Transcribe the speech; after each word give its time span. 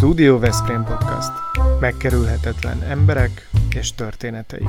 Studio 0.00 0.38
Veszprém 0.38 0.84
Podcast. 0.84 1.30
Megkerülhetetlen 1.80 2.82
emberek 2.82 3.48
és 3.74 3.94
történeteik. 3.94 4.68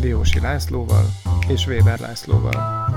Diósi 0.00 0.40
Lászlóval 0.40 1.04
és 1.48 1.66
Weber 1.66 1.98
Lászlóval. 1.98 2.88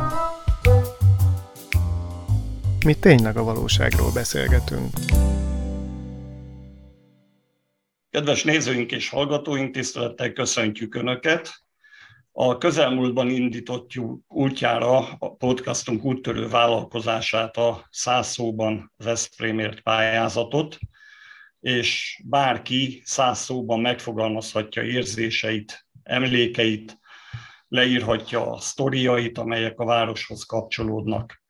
Mi 2.86 2.94
tényleg 2.94 3.38
a 3.38 3.44
valóságról 3.44 4.11
beszélgetünk. 4.13 4.89
Kedves 8.09 8.43
nézőink 8.43 8.91
és 8.91 9.09
hallgatóink, 9.09 9.73
tisztelettel 9.73 10.33
köszöntjük 10.33 10.95
Önöket! 10.95 11.66
A 12.39 12.57
közelmúltban 12.57 13.29
indított 13.29 13.91
útjára 14.27 14.97
a 14.97 15.36
podcastunk 15.36 16.04
úttörő 16.04 16.47
vállalkozását 16.47 17.57
a 17.57 17.87
száz 17.89 18.27
szóban 18.27 18.93
Veszprémért 18.97 19.82
pályázatot, 19.82 20.78
és 21.59 22.21
bárki 22.25 23.01
száz 23.05 23.39
szóban 23.39 23.79
megfogalmazhatja 23.79 24.83
érzéseit, 24.83 25.87
emlékeit, 26.04 27.00
leírhatja 27.68 28.51
a 28.51 28.59
sztoriait, 28.59 29.37
amelyek 29.37 29.79
a 29.79 29.86
városhoz 29.86 30.43
kapcsolódnak. 30.43 31.42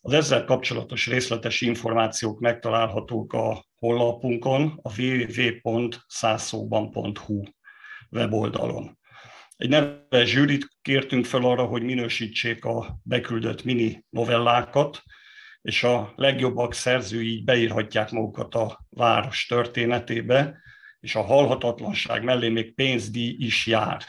Az 0.00 0.12
ezzel 0.12 0.44
kapcsolatos 0.44 1.06
részletes 1.06 1.60
információk 1.60 2.40
megtalálhatók 2.40 3.32
a 3.32 3.64
honlapunkon, 3.78 4.80
a 4.82 5.00
www.százszóban.hu 5.00 7.42
weboldalon. 8.10 9.02
Egy 9.56 9.68
neves 9.68 10.30
zsűrit 10.30 10.68
kértünk 10.82 11.24
fel 11.24 11.44
arra, 11.44 11.64
hogy 11.64 11.82
minősítsék 11.82 12.64
a 12.64 12.98
beküldött 13.02 13.64
mini 13.64 14.04
novellákat, 14.10 15.02
és 15.62 15.82
a 15.82 16.12
legjobbak 16.16 16.74
szerzői 16.74 17.28
így 17.28 17.44
beírhatják 17.44 18.10
magukat 18.10 18.54
a 18.54 18.86
város 18.90 19.46
történetébe, 19.46 20.58
és 21.00 21.14
a 21.14 21.22
halhatatlanság 21.22 22.22
mellé 22.22 22.48
még 22.48 22.74
pénzdíj 22.74 23.36
is 23.38 23.66
jár. 23.66 24.02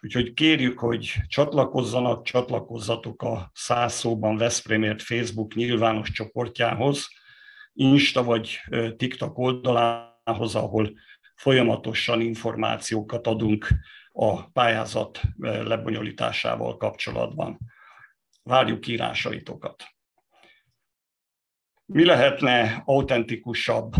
Úgyhogy 0.00 0.32
kérjük, 0.32 0.78
hogy 0.78 1.14
csatlakozzanak, 1.26 2.24
csatlakozzatok 2.24 3.22
a 3.22 3.50
száz 3.54 3.92
szóban 3.92 4.36
Veszprémért 4.36 5.02
Facebook 5.02 5.54
nyilvános 5.54 6.10
csoportjához, 6.10 7.08
Insta 7.72 8.22
vagy 8.22 8.60
TikTok 8.96 9.38
oldalához, 9.38 10.54
ahol 10.54 10.92
folyamatosan 11.34 12.20
információkat 12.20 13.26
adunk 13.26 13.68
a 14.22 14.50
pályázat 14.52 15.20
eh, 15.40 15.62
lebonyolításával 15.64 16.76
kapcsolatban. 16.76 17.58
Várjuk 18.42 18.86
írásaitokat. 18.86 19.84
Mi 21.84 22.04
lehetne 22.04 22.82
autentikusabb 22.84 23.94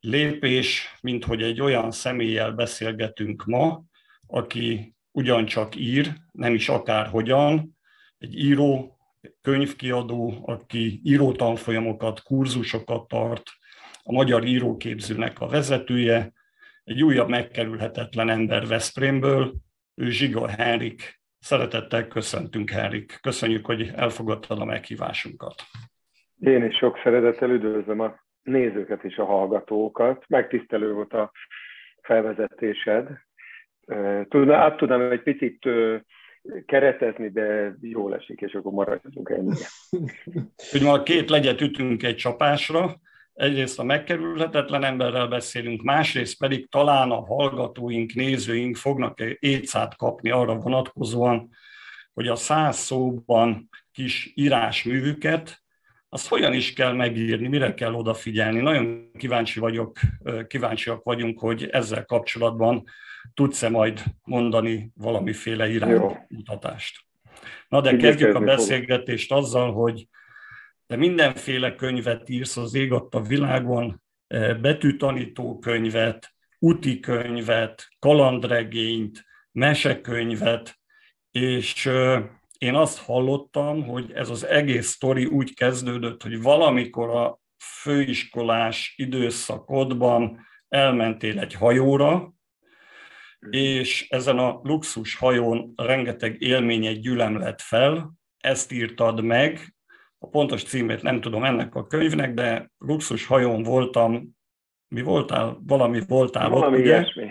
lépés, 0.00 0.96
mint 1.00 1.24
hogy 1.24 1.42
egy 1.42 1.60
olyan 1.60 1.90
személlyel 1.90 2.52
beszélgetünk 2.52 3.44
ma, 3.44 3.82
aki 4.26 4.94
ugyancsak 5.10 5.76
ír, 5.76 6.14
nem 6.32 6.54
is 6.54 6.68
akárhogyan, 6.68 7.76
egy 8.18 8.38
író, 8.38 8.98
könyvkiadó, 9.40 10.42
aki 10.46 11.00
írótanfolyamokat, 11.04 12.22
kurzusokat 12.22 13.08
tart, 13.08 13.50
a 14.02 14.12
Magyar 14.12 14.44
Íróképzőnek 14.44 15.40
a 15.40 15.48
vezetője, 15.48 16.32
egy 16.88 17.02
újabb 17.02 17.28
megkerülhetetlen 17.28 18.28
ember 18.28 18.66
Veszprémből, 18.66 19.54
ő 19.94 20.10
Zsiga 20.10 20.48
Henrik. 20.48 21.20
Szeretettel 21.38 22.08
köszöntünk, 22.08 22.70
Henrik. 22.70 23.18
Köszönjük, 23.22 23.66
hogy 23.66 23.90
elfogadtad 23.94 24.60
a 24.60 24.64
meghívásunkat. 24.64 25.54
Én 26.40 26.64
is 26.64 26.76
sok 26.76 27.00
szeretettel 27.02 27.50
üdvözlöm 27.50 28.00
a 28.00 28.14
nézőket 28.42 29.04
és 29.04 29.16
a 29.16 29.24
hallgatókat. 29.24 30.24
Megtisztelő 30.28 30.92
volt 30.92 31.12
a 31.12 31.32
felvezetésed. 32.02 33.08
Tudna, 34.28 34.56
át 34.56 34.76
tudnám 34.76 35.10
egy 35.10 35.22
picit 35.22 35.68
keretezni, 36.66 37.30
de 37.30 37.76
jól 37.80 38.14
esik, 38.14 38.40
és 38.40 38.52
akkor 38.52 38.72
maradjunk 38.72 39.28
ennyi. 39.30 39.54
Hogy 40.70 40.82
ma 40.82 41.02
két 41.02 41.30
legyet 41.30 41.60
ütünk 41.60 42.02
egy 42.02 42.16
csapásra, 42.16 43.00
egyrészt 43.38 43.78
a 43.78 43.82
megkerülhetetlen 43.82 44.84
emberrel 44.84 45.26
beszélünk, 45.26 45.82
másrészt 45.82 46.38
pedig 46.38 46.68
talán 46.70 47.10
a 47.10 47.24
hallgatóink, 47.24 48.14
nézőink 48.14 48.76
fognak 48.76 49.20
étszát 49.38 49.96
kapni 49.96 50.30
arra 50.30 50.54
vonatkozóan, 50.54 51.50
hogy 52.14 52.28
a 52.28 52.34
száz 52.34 52.76
szóban 52.76 53.68
kis 53.92 54.32
írásművüket, 54.34 55.62
azt 56.08 56.28
hogyan 56.28 56.52
is 56.52 56.72
kell 56.72 56.92
megírni, 56.92 57.48
mire 57.48 57.74
kell 57.74 57.94
odafigyelni. 57.94 58.60
Nagyon 58.60 59.10
kíváncsi 59.18 59.60
vagyok, 59.60 59.98
kíváncsiak 60.46 61.02
vagyunk, 61.02 61.38
hogy 61.38 61.68
ezzel 61.70 62.04
kapcsolatban 62.04 62.84
tudsz-e 63.34 63.68
majd 63.68 64.02
mondani 64.22 64.90
valamiféle 64.94 65.68
iránymutatást. 65.68 66.96
Na 67.68 67.80
de 67.80 67.96
kezdjük 67.96 68.34
a 68.34 68.40
beszélgetést 68.40 69.32
azzal, 69.32 69.72
hogy 69.72 70.08
de 70.88 70.96
mindenféle 70.96 71.74
könyvet 71.74 72.28
írsz 72.28 72.56
az 72.56 72.74
ég 72.74 72.92
a 72.92 73.22
világon, 73.22 74.02
eh, 74.26 74.56
betűtanító 74.56 75.58
könyvet, 75.58 76.34
úti 76.58 77.00
könyvet, 77.00 77.88
kalandregényt, 77.98 79.24
mesekönyvet, 79.52 80.78
és 81.30 81.86
eh, 81.86 82.22
én 82.58 82.74
azt 82.74 82.98
hallottam, 82.98 83.84
hogy 83.84 84.12
ez 84.12 84.30
az 84.30 84.44
egész 84.44 84.88
sztori 84.88 85.24
úgy 85.24 85.54
kezdődött, 85.54 86.22
hogy 86.22 86.42
valamikor 86.42 87.10
a 87.10 87.40
főiskolás 87.58 88.94
időszakodban 88.96 90.46
elmentél 90.68 91.38
egy 91.38 91.54
hajóra, 91.54 92.32
és 93.50 94.06
ezen 94.08 94.38
a 94.38 94.60
luxus 94.62 95.14
hajón 95.14 95.72
rengeteg 95.76 96.42
élményet 96.42 97.00
gyülemlett 97.00 97.60
fel, 97.60 98.12
ezt 98.38 98.72
írtad 98.72 99.22
meg, 99.22 99.77
a 100.18 100.28
pontos 100.28 100.62
címét 100.62 101.02
nem 101.02 101.20
tudom 101.20 101.44
ennek 101.44 101.74
a 101.74 101.86
könyvnek, 101.86 102.34
de 102.34 102.70
luxus 102.78 103.26
hajón 103.26 103.62
voltam, 103.62 104.36
mi 104.88 105.02
voltál? 105.02 105.58
Valami 105.66 106.00
voltál 106.06 106.48
Valami 106.48 106.76
ott, 106.76 106.82
ugye? 106.82 106.96
Ilyesmi. 106.96 107.30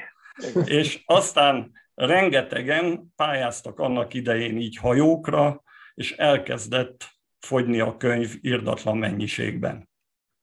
És 0.65 1.03
aztán 1.05 1.71
rengetegen 1.93 3.13
pályáztak 3.15 3.79
annak 3.79 4.13
idején 4.13 4.57
így 4.57 4.77
hajókra, 4.77 5.63
és 5.93 6.11
elkezdett 6.11 7.05
fogyni 7.39 7.79
a 7.79 7.97
könyv 7.97 8.33
irdatlan 8.41 8.97
mennyiségben. 8.97 9.89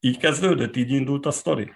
Így 0.00 0.19
kezdődött, 0.19 0.77
így 0.77 0.91
indult 0.91 1.27
a 1.27 1.31
sztori? 1.31 1.72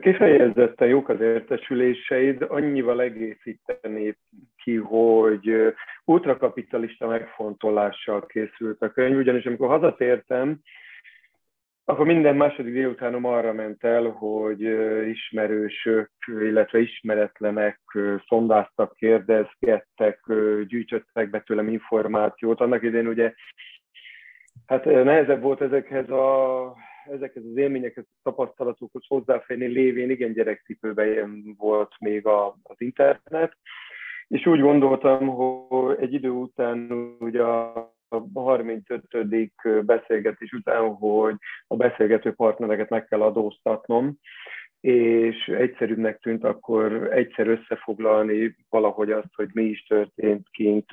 Kifejezetten 0.00 0.88
jók 0.88 1.08
az 1.08 1.20
értesüléseid, 1.20 2.42
annyival 2.48 3.00
egészíteni 3.00 4.16
ki, 4.62 4.76
hogy 4.76 5.74
ultrakapitalista 6.04 7.06
megfontolással 7.06 8.26
készült 8.26 8.82
a 8.82 8.90
könyv, 8.90 9.16
ugyanis 9.16 9.46
amikor 9.46 9.68
hazatértem, 9.68 10.60
akkor 11.84 12.06
minden 12.06 12.36
második 12.36 12.72
délutánom 12.72 13.24
arra 13.24 13.52
ment 13.52 13.84
el, 13.84 14.04
hogy 14.04 14.60
ismerősök, 15.08 16.10
illetve 16.26 16.78
ismeretlenek 16.78 17.80
szondáztak, 18.28 18.94
kérdezgettek, 18.94 20.20
gyűjtöttek 20.66 21.30
be 21.30 21.40
tőlem 21.40 21.68
információt. 21.68 22.60
Annak 22.60 22.82
idén 22.82 23.06
ugye 23.06 23.34
hát 24.66 24.84
nehezebb 24.84 25.42
volt 25.42 25.60
ezekhez 25.60 26.10
a 26.10 26.76
ezekhez 27.10 27.44
az 27.44 27.56
élményekhez, 27.56 28.04
tapasztalatokhoz 28.22 29.04
hozzáférni 29.08 29.66
lévén 29.66 30.10
igen 30.10 30.32
gyerekcipőben 30.32 31.54
volt 31.58 31.92
még 31.98 32.26
a, 32.26 32.46
az 32.62 32.76
internet, 32.78 33.56
és 34.28 34.46
úgy 34.46 34.60
gondoltam, 34.60 35.26
hogy 35.28 35.96
egy 36.00 36.12
idő 36.12 36.30
után 36.30 36.90
ugye 37.18 37.42
a 37.42 37.94
35. 38.34 39.84
beszélgetés 39.84 40.52
után, 40.52 40.94
hogy 40.94 41.34
a 41.66 41.76
beszélgető 41.76 42.32
partnereket 42.32 42.88
meg 42.88 43.04
kell 43.04 43.22
adóztatnom, 43.22 44.18
és 44.80 45.48
egyszerűbbnek 45.48 46.18
tűnt 46.18 46.44
akkor 46.44 46.92
egyszer 47.12 47.46
összefoglalni 47.46 48.56
valahogy 48.68 49.10
azt, 49.10 49.34
hogy 49.34 49.48
mi 49.52 49.64
is 49.64 49.82
történt 49.82 50.48
kint, 50.50 50.90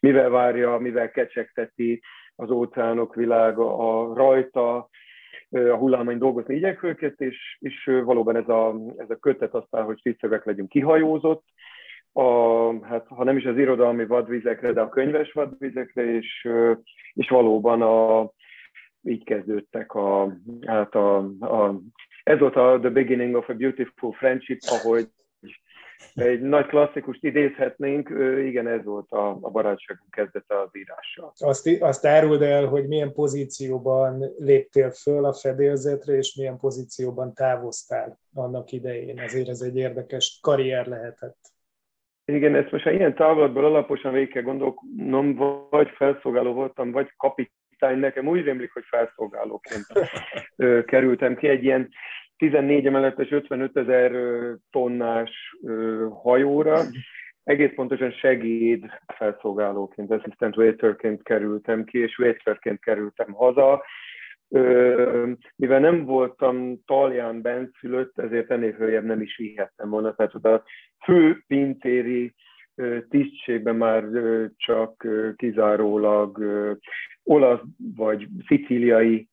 mivel 0.00 0.30
várja, 0.30 0.78
mivel 0.78 1.10
kecsegteti 1.10 2.02
az 2.36 2.50
óceánok 2.50 3.14
világa 3.14 3.76
a 3.78 4.14
rajta, 4.14 4.88
a 5.50 5.76
hullámain 5.76 6.18
dolgozni 6.18 6.54
igyekvőket, 6.54 7.20
és, 7.20 7.58
és 7.60 7.90
valóban 8.04 8.36
ez 8.36 8.48
a, 8.48 8.74
ez 8.96 9.10
a 9.10 9.16
kötet 9.16 9.54
aztán, 9.54 9.84
hogy 9.84 10.00
tisztövek 10.02 10.44
legyünk 10.44 10.68
kihajózott, 10.68 11.44
a, 12.12 12.86
hát, 12.86 13.06
ha 13.08 13.24
nem 13.24 13.36
is 13.36 13.44
az 13.44 13.56
irodalmi 13.56 14.06
vadvizekre, 14.06 14.72
de 14.72 14.80
a 14.80 14.88
könyves 14.88 15.32
vadvizekre, 15.32 16.14
és, 16.14 16.48
és 17.14 17.28
valóban 17.28 17.82
a, 17.82 18.30
így 19.02 19.24
kezdődtek 19.24 19.92
a, 19.92 20.36
hát 20.66 20.94
a, 20.94 21.16
a, 21.40 21.80
ez 22.22 22.38
volt 22.38 22.56
a 22.56 22.78
The 22.80 22.90
Beginning 22.90 23.34
of 23.34 23.48
a 23.48 23.54
Beautiful 23.54 24.12
Friendship, 24.12 24.58
ahogy 24.66 25.06
egy 26.14 26.40
nagy 26.40 26.66
klasszikust 26.66 27.24
idézhetnénk, 27.24 28.08
igen, 28.44 28.66
ez 28.66 28.84
volt 28.84 29.10
a, 29.10 29.38
a 29.40 29.50
barátságunk 29.50 30.10
kezdete 30.10 30.60
az 30.60 30.68
írással. 30.72 31.32
Azt, 31.38 31.68
azt 31.80 32.06
áruld 32.06 32.42
el, 32.42 32.66
hogy 32.66 32.86
milyen 32.86 33.12
pozícióban 33.12 34.24
léptél 34.38 34.90
föl 34.90 35.24
a 35.24 35.32
fedélzetre, 35.32 36.12
és 36.12 36.34
milyen 36.34 36.56
pozícióban 36.56 37.34
távoztál 37.34 38.18
annak 38.34 38.72
idején. 38.72 39.18
Ezért 39.18 39.48
ez 39.48 39.60
egy 39.60 39.76
érdekes 39.76 40.38
karrier 40.42 40.86
lehetett. 40.86 41.38
Igen, 42.24 42.54
ezt 42.54 42.70
most 42.70 42.84
ha 42.84 42.90
ilyen 42.90 43.14
távolatból 43.14 43.64
alaposan 43.64 44.12
végig 44.12 44.32
kell 44.32 44.42
gondolnom, 44.42 45.36
vagy 45.70 45.88
felszolgáló 45.88 46.52
voltam, 46.52 46.90
vagy 46.90 47.12
kapitány, 47.16 47.98
nekem 47.98 48.28
úgy 48.28 48.44
rémlik, 48.44 48.72
hogy 48.72 48.84
felszolgálóként 48.86 49.86
kerültem 50.86 51.36
ki 51.36 51.48
egy 51.48 51.64
ilyen 51.64 51.88
14 52.36 52.86
emeletes 52.86 53.30
55 53.30 53.76
ezer 53.76 54.12
tonnás 54.70 55.30
hajóra, 56.30 56.80
egész 57.44 57.72
pontosan 57.74 58.10
segéd 58.10 58.84
felszolgálóként, 59.16 60.10
assistant 60.10 60.56
waiterként 60.56 61.22
kerültem 61.22 61.84
ki, 61.84 61.98
és 61.98 62.18
waiterként 62.18 62.80
kerültem 62.80 63.32
haza. 63.32 63.84
Mivel 65.56 65.80
nem 65.80 66.04
voltam 66.04 66.80
talján 66.86 67.42
benszülött, 67.42 68.18
ezért 68.18 68.50
ennél 68.50 68.72
följebb 68.72 69.04
nem 69.04 69.20
is 69.20 69.36
vihettem 69.36 69.90
volna. 69.90 70.14
Tehát 70.14 70.34
a 70.34 70.62
fő 71.04 71.42
pintéri 71.46 72.34
tisztségben 73.08 73.76
már 73.76 74.04
csak 74.56 75.06
kizárólag 75.36 76.38
olasz 77.22 77.60
vagy 77.96 78.28
szicíliai 78.46 79.28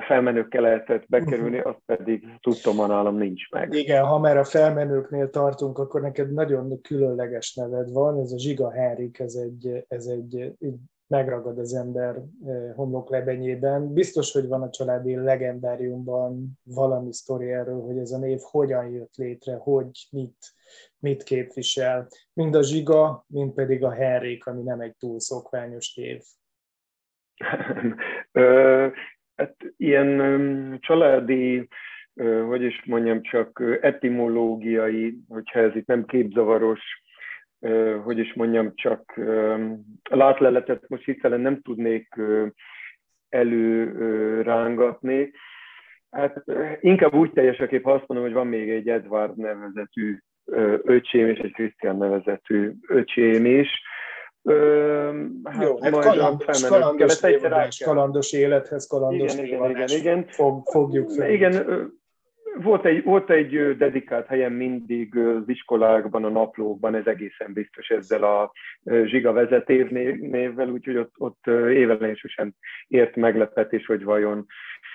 felmenőkkel 0.00 0.62
lehetett 0.62 1.04
bekerülni, 1.08 1.58
azt 1.58 1.82
pedig 1.86 2.24
tudtom, 2.40 2.76
nálam 2.76 3.16
nincs 3.16 3.50
meg. 3.50 3.74
Igen, 3.74 4.04
ha 4.04 4.18
már 4.18 4.36
a 4.36 4.44
felmenőknél 4.44 5.30
tartunk, 5.30 5.78
akkor 5.78 6.00
neked 6.00 6.32
nagyon 6.32 6.80
különleges 6.80 7.54
neved 7.54 7.92
van, 7.92 8.20
ez 8.20 8.32
a 8.32 8.38
Zsiga 8.38 8.70
Henrik, 8.70 9.18
ez 9.18 9.34
egy, 9.34 9.84
ez 9.88 10.06
egy, 10.06 10.54
egy 10.58 10.76
megragad 11.06 11.58
az 11.58 11.74
ember 11.74 12.22
homloklebenyében. 12.74 13.92
Biztos, 13.92 14.32
hogy 14.32 14.46
van 14.46 14.62
a 14.62 14.70
családi 14.70 15.16
legendáriumban 15.16 16.58
valami 16.62 17.12
sztori 17.12 17.50
erről, 17.50 17.80
hogy 17.80 17.98
ez 17.98 18.10
a 18.10 18.18
név 18.18 18.40
hogyan 18.42 18.88
jött 18.88 19.14
létre, 19.16 19.56
hogy 19.56 20.08
mit, 20.10 20.54
mit 20.98 21.22
képvisel. 21.22 22.08
Mind 22.32 22.54
a 22.54 22.62
Zsiga, 22.62 23.24
mind 23.26 23.52
pedig 23.52 23.84
a 23.84 23.90
Henrik, 23.90 24.46
ami 24.46 24.62
nem 24.62 24.80
egy 24.80 24.96
túl 24.96 25.20
szokványos 25.20 25.94
név. 25.94 26.22
hát 29.36 29.56
ilyen 29.76 30.78
családi, 30.80 31.68
hogy 32.48 32.62
is 32.62 32.82
mondjam, 32.84 33.22
csak 33.22 33.78
etimológiai, 33.80 35.18
hogyha 35.28 35.60
ez 35.60 35.76
itt 35.76 35.86
nem 35.86 36.04
képzavaros, 36.04 36.80
hogy 38.04 38.18
is 38.18 38.34
mondjam, 38.34 38.72
csak 38.74 39.20
látleletet 40.10 40.88
most 40.88 41.04
hirtelen 41.04 41.40
nem 41.40 41.60
tudnék 41.62 42.14
előrángatni. 43.28 45.30
Hát 46.10 46.44
inkább 46.80 47.14
úgy 47.14 47.32
teljes 47.32 47.58
a 47.58 47.66
kép, 47.66 47.82
ha 47.82 47.92
azt 47.92 48.06
mondom, 48.06 48.26
hogy 48.26 48.36
van 48.36 48.46
még 48.46 48.70
egy 48.70 48.88
Edward 48.88 49.36
nevezetű 49.36 50.18
öcsém 50.82 51.28
és 51.28 51.38
egy 51.38 51.52
Krisztián 51.52 51.96
nevezetű 51.96 52.72
öcsém 52.88 53.46
is, 53.46 53.68
hát 55.44 55.62
Jó, 55.62 55.80
hát 55.80 55.90
kalandos, 55.90 56.62
kalandos, 56.62 57.20
kalandos, 57.20 57.78
kalandos 57.78 58.32
élethez, 58.32 58.86
kalandos 58.86 59.34
igen, 59.34 59.44
igen, 59.44 59.70
igen, 59.70 59.88
igen. 59.88 60.26
Fog, 60.28 60.66
fogjuk 60.66 61.10
fel. 61.10 61.30
Igen, 61.30 61.66
volt 62.62 62.84
egy, 62.84 63.04
volt 63.04 63.30
egy 63.30 63.76
dedikált 63.76 64.26
helyen 64.26 64.52
mindig 64.52 65.16
az 65.16 65.42
iskolákban, 65.46 66.24
a 66.24 66.28
naplókban, 66.28 66.94
ez 66.94 67.06
egészen 67.06 67.52
biztos 67.52 67.88
ezzel 67.88 68.22
a 68.22 68.52
zsiga 69.04 69.32
vezetév 69.32 69.88
névvel, 70.20 70.68
úgyhogy 70.68 70.96
ott, 70.96 71.14
ott 71.18 71.46
évelején 71.70 72.14
sosem 72.14 72.52
ért 72.88 73.16
meglepetés, 73.16 73.86
hogy 73.86 74.04
vajon 74.04 74.46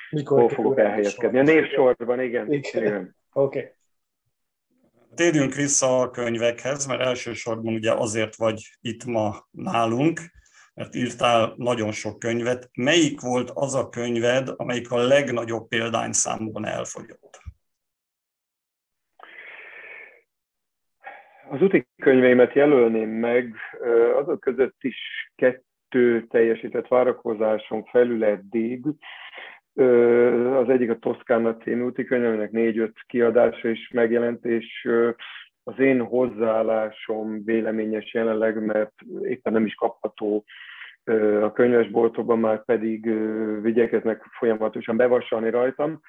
Mikor 0.09 0.39
hol 0.39 0.49
fogok 0.49 0.79
elhelyezkedni. 0.79 1.39
A 1.39 1.43
névsorban, 1.43 2.21
igen. 2.21 2.51
igen. 2.51 2.83
igen. 2.83 3.15
Oké. 3.33 3.59
Okay. 3.59 3.71
Térjünk 5.15 5.53
vissza 5.53 5.99
a 5.99 6.09
könyvekhez, 6.09 6.85
mert 6.85 7.01
elsősorban 7.01 7.73
ugye 7.73 7.91
azért 7.91 8.35
vagy 8.35 8.61
itt 8.81 9.05
ma 9.05 9.35
nálunk, 9.51 10.19
mert 10.73 10.95
írtál 10.95 11.53
nagyon 11.57 11.91
sok 11.91 12.19
könyvet. 12.19 12.69
Melyik 12.73 13.21
volt 13.21 13.51
az 13.53 13.75
a 13.75 13.89
könyved, 13.89 14.49
amelyik 14.55 14.91
a 14.91 14.97
legnagyobb 14.97 15.67
példányszámban 15.67 16.65
elfogyott? 16.65 17.39
Az 21.49 21.61
úti 21.61 21.87
könyveimet 22.01 22.53
jelölném 22.53 23.09
meg, 23.09 23.55
azok 24.15 24.39
között 24.39 24.77
is 24.79 24.97
kettő 25.35 26.27
teljesített 26.27 26.87
várakozáson 26.87 27.83
felül 27.83 28.23
eddig. 28.23 28.85
Az 30.55 30.69
egyik 30.69 30.89
a 30.89 30.97
Toszkána 30.97 31.57
című 31.57 31.81
úti 31.81 32.03
könyv, 32.03 32.25
aminek 32.25 32.51
négy-öt 32.51 32.93
kiadása 33.07 33.69
is 33.69 33.89
megjelent, 33.93 34.45
és 34.45 34.89
az 35.63 35.79
én 35.79 36.01
hozzáállásom 36.01 37.43
véleményes 37.45 38.13
jelenleg, 38.13 38.65
mert 38.65 38.93
éppen 39.23 39.53
nem 39.53 39.65
is 39.65 39.73
kapható 39.73 40.43
a 41.41 41.51
könyvesboltokban, 41.51 42.39
már 42.39 42.65
pedig 42.65 43.09
vigyekeznek 43.61 44.23
folyamatosan 44.37 44.97
bevasalni 44.97 45.49
rajtam, 45.49 45.99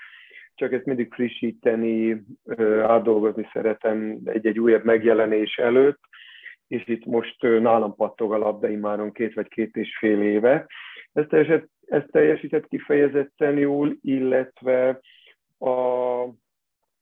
csak 0.54 0.72
ezt 0.72 0.84
mindig 0.84 1.12
frissíteni, 1.12 2.22
átdolgozni 2.82 3.48
szeretem 3.52 4.18
egy-egy 4.24 4.58
újabb 4.58 4.84
megjelenés 4.84 5.56
előtt, 5.56 6.00
és 6.68 6.88
itt 6.88 7.04
most 7.04 7.42
nálam 7.42 7.94
pattog 7.94 8.32
a 8.32 8.38
labda 8.38 8.68
immáron 8.68 9.12
két 9.12 9.34
vagy 9.34 9.48
két 9.48 9.76
és 9.76 9.96
fél 9.98 10.22
éve. 10.22 10.66
Ez 11.12 11.24
teljesített, 11.28 11.68
ez 11.86 12.02
teljesített 12.10 12.68
kifejezetten 12.68 13.58
jól, 13.58 13.96
illetve 14.02 15.00
a 15.58 15.74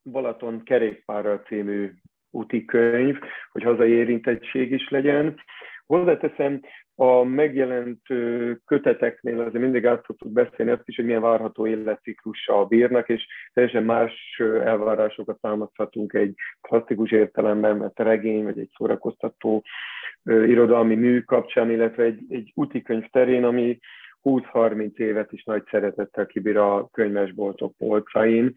Balaton 0.02 0.62
kerékpárral 0.62 1.38
című 1.38 1.90
úti 2.30 2.64
könyv, 2.64 3.18
hogy 3.52 3.62
hazai 3.62 3.90
érintettség 3.90 4.72
is 4.72 4.88
legyen. 4.88 5.40
Hozzáteszem, 5.86 6.60
a 6.94 7.22
megjelent 7.22 8.00
köteteknél 8.64 9.40
azért 9.40 9.62
mindig 9.62 9.86
át 9.86 10.04
szoktuk 10.06 10.32
beszélni 10.32 10.72
azt 10.72 10.88
is, 10.88 10.96
hogy 10.96 11.04
milyen 11.04 11.20
várható 11.20 11.66
életciklussal 11.66 12.66
bírnak, 12.66 13.08
és 13.08 13.26
teljesen 13.52 13.84
más 13.84 14.42
elvárásokat 14.64 15.40
támaszthatunk 15.40 16.12
egy 16.12 16.34
klasszikus 16.60 17.10
értelemben, 17.10 17.76
mert 17.76 17.98
a 17.98 18.02
regény, 18.02 18.44
vagy 18.44 18.58
egy 18.58 18.70
szórakoztató 18.76 19.64
irodalmi 20.24 20.94
mű 20.94 21.20
kapcsán, 21.20 21.70
illetve 21.70 22.02
egy, 22.02 22.20
egy 22.28 22.52
útikönyv 22.54 23.06
terén, 23.10 23.44
ami 23.44 23.78
20-30 24.22 24.96
évet 24.96 25.32
is 25.32 25.44
nagy 25.44 25.62
szeretettel 25.70 26.26
kibír 26.26 26.56
a 26.56 26.88
könyvesboltok 26.92 27.76
polcain. 27.76 28.52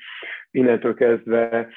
Innentől 0.52 0.94
kezdve 0.94 1.70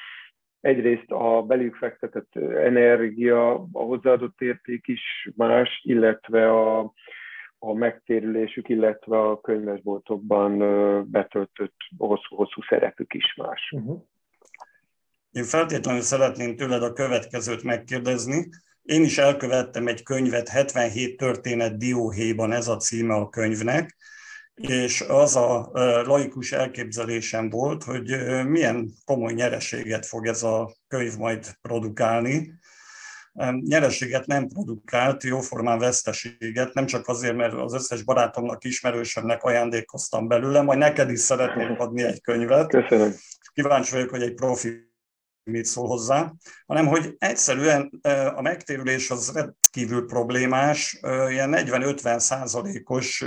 egyrészt 0.61 1.11
a 1.11 1.41
belük 1.41 1.75
fektetett 1.75 2.35
energia, 2.55 3.53
a 3.71 3.81
hozzáadott 3.81 4.41
érték 4.41 4.87
is 4.87 5.29
más, 5.35 5.81
illetve 5.83 6.51
a, 6.51 6.93
a 7.59 7.73
megtérülésük, 7.73 8.69
illetve 8.69 9.19
a 9.19 9.41
könyvesboltokban 9.41 10.57
betöltött 11.11 11.75
hosszú-hosszú 11.97 12.61
szerepük 12.69 13.13
is 13.13 13.35
más. 13.35 13.71
Uh-huh. 13.71 14.01
Én 15.31 15.43
feltétlenül 15.43 16.01
szeretném 16.01 16.55
tőled 16.55 16.83
a 16.83 16.93
következőt 16.93 17.63
megkérdezni. 17.63 18.49
Én 18.87 19.03
is 19.03 19.17
elkövettem 19.17 19.87
egy 19.87 20.03
könyvet, 20.03 20.49
77 20.49 21.17
történet 21.17 21.77
Dióhéjban, 21.77 22.51
ez 22.51 22.67
a 22.67 22.77
címe 22.77 23.13
a 23.13 23.29
könyvnek, 23.29 23.95
és 24.55 25.01
az 25.01 25.35
a 25.35 25.69
laikus 26.05 26.51
elképzelésem 26.51 27.49
volt, 27.49 27.83
hogy 27.83 28.05
milyen 28.45 28.93
komoly 29.05 29.33
nyereséget 29.33 30.05
fog 30.05 30.27
ez 30.27 30.43
a 30.43 30.75
könyv 30.87 31.17
majd 31.17 31.45
produkálni. 31.61 32.53
Nyereséget 33.59 34.25
nem 34.25 34.47
produkált, 34.47 35.23
jóformán 35.23 35.79
veszteséget, 35.79 36.73
nem 36.73 36.85
csak 36.85 37.07
azért, 37.07 37.35
mert 37.35 37.53
az 37.53 37.73
összes 37.73 38.03
barátomnak, 38.03 38.63
ismerősömnek 38.63 39.43
ajándékoztam 39.43 40.27
belőle, 40.27 40.61
majd 40.61 40.79
neked 40.79 41.11
is 41.11 41.19
szeretnék 41.19 41.79
adni 41.79 42.03
egy 42.03 42.21
könyvet. 42.21 42.67
Köszönöm. 42.67 43.13
Kíváncsi 43.53 43.91
vagyok, 43.91 44.09
hogy 44.09 44.21
egy 44.21 44.33
profi 44.33 44.85
mit 45.47 45.65
szól 45.65 45.87
hozzá, 45.87 46.33
hanem 46.65 46.87
hogy 46.87 47.15
egyszerűen 47.17 47.99
a 48.35 48.41
megtérülés 48.41 49.09
az 49.09 49.31
rendkívül 49.33 50.05
problémás, 50.05 50.99
ilyen 51.29 51.53
40-50 51.55 52.19
százalékos 52.19 53.25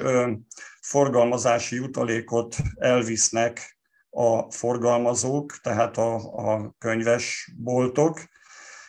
forgalmazási 0.81 1.77
jutalékot 1.77 2.57
elvisznek 2.79 3.79
a 4.11 4.51
forgalmazók, 4.51 5.59
tehát 5.63 5.97
a, 5.97 6.15
a 6.15 6.75
könyves 6.79 7.53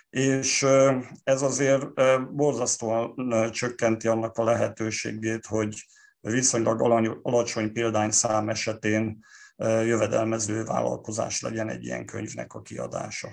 és 0.10 0.66
ez 1.24 1.42
azért 1.42 1.86
borzasztóan 2.32 3.52
csökkenti 3.52 4.08
annak 4.08 4.38
a 4.38 4.44
lehetőségét, 4.44 5.46
hogy 5.46 5.86
viszonylag 6.20 6.82
alacsony 7.24 7.72
példányszám 7.72 8.50
esetén 8.50 9.20
jövedelmező 9.86 10.64
vállalkozás 10.64 11.42
legyen 11.42 11.70
egy 11.70 11.84
ilyen 11.84 12.06
könyvnek 12.06 12.54
a 12.54 12.62
kiadása. 12.62 13.28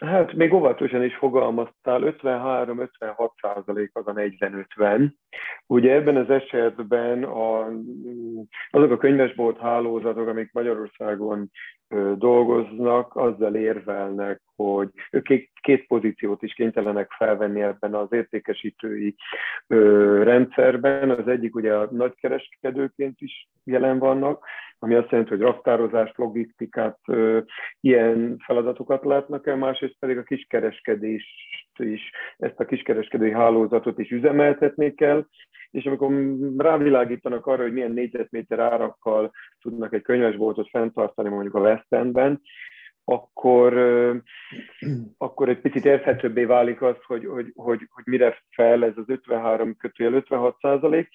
Hát 0.00 0.32
még 0.32 0.52
óvatosan 0.52 1.04
is 1.04 1.16
fogalmaztál, 1.16 2.16
53-56 2.20 3.30
százalék 3.40 3.90
az 3.92 4.06
a 4.06 4.12
40-50. 4.12 5.12
Ugye 5.66 5.92
ebben 5.92 6.16
az 6.16 6.30
esetben 6.30 7.22
a, 7.22 7.66
azok 8.70 8.90
a 8.90 8.96
könyvesbolt 8.96 9.58
hálózatok, 9.58 10.28
amik 10.28 10.52
Magyarországon 10.52 11.50
dolgoznak, 12.16 13.16
azzal 13.16 13.54
érvelnek, 13.54 14.40
hogy 14.56 14.88
ők 15.10 15.26
két 15.60 15.86
pozíciót 15.86 16.42
is 16.42 16.54
kénytelenek 16.54 17.10
felvenni 17.10 17.62
ebben 17.62 17.94
az 17.94 18.12
értékesítői 18.12 19.14
rendszerben. 20.22 21.10
Az 21.10 21.28
egyik 21.28 21.54
ugye 21.54 21.74
a 21.74 21.88
nagykereskedőként 21.90 23.20
is 23.20 23.48
jelen 23.64 23.98
vannak, 23.98 24.44
ami 24.78 24.94
azt 24.94 25.10
jelenti, 25.10 25.30
hogy 25.30 25.40
raktározást, 25.40 26.16
logisztikát, 26.16 26.98
ilyen 27.80 28.38
feladatokat 28.44 29.04
látnak 29.04 29.46
el, 29.46 29.56
másrészt 29.56 29.96
pedig 29.98 30.18
a 30.18 30.22
kiskereskedést 30.22 31.71
is, 31.78 32.10
ezt 32.36 32.60
a 32.60 32.64
kiskereskedői 32.64 33.32
hálózatot 33.32 33.98
is 33.98 34.10
üzemeltetni 34.10 34.94
kell, 34.94 35.26
és 35.70 35.84
amikor 35.84 36.12
rávilágítanak 36.56 37.46
arra, 37.46 37.62
hogy 37.62 37.72
milyen 37.72 37.92
négyzetméter 37.92 38.58
árakkal 38.58 39.30
tudnak 39.60 39.94
egy 39.94 40.02
könyvesboltot 40.02 40.68
fenntartani 40.68 41.28
mondjuk 41.28 41.54
a 41.54 41.60
West 41.60 41.86
Endben, 41.88 42.40
akkor, 43.04 43.74
akkor 45.18 45.48
egy 45.48 45.60
picit 45.60 45.84
érthetőbbé 45.84 46.44
válik 46.44 46.82
az, 46.82 46.96
hogy, 47.06 47.26
hogy, 47.26 47.52
hogy, 47.54 47.88
hogy 47.90 48.04
mire 48.06 48.42
fel 48.50 48.84
ez 48.84 48.96
az 48.96 49.04
53 49.06 49.76
kötőjel 49.76 50.12
56 50.12 50.56
százalék. 50.60 51.08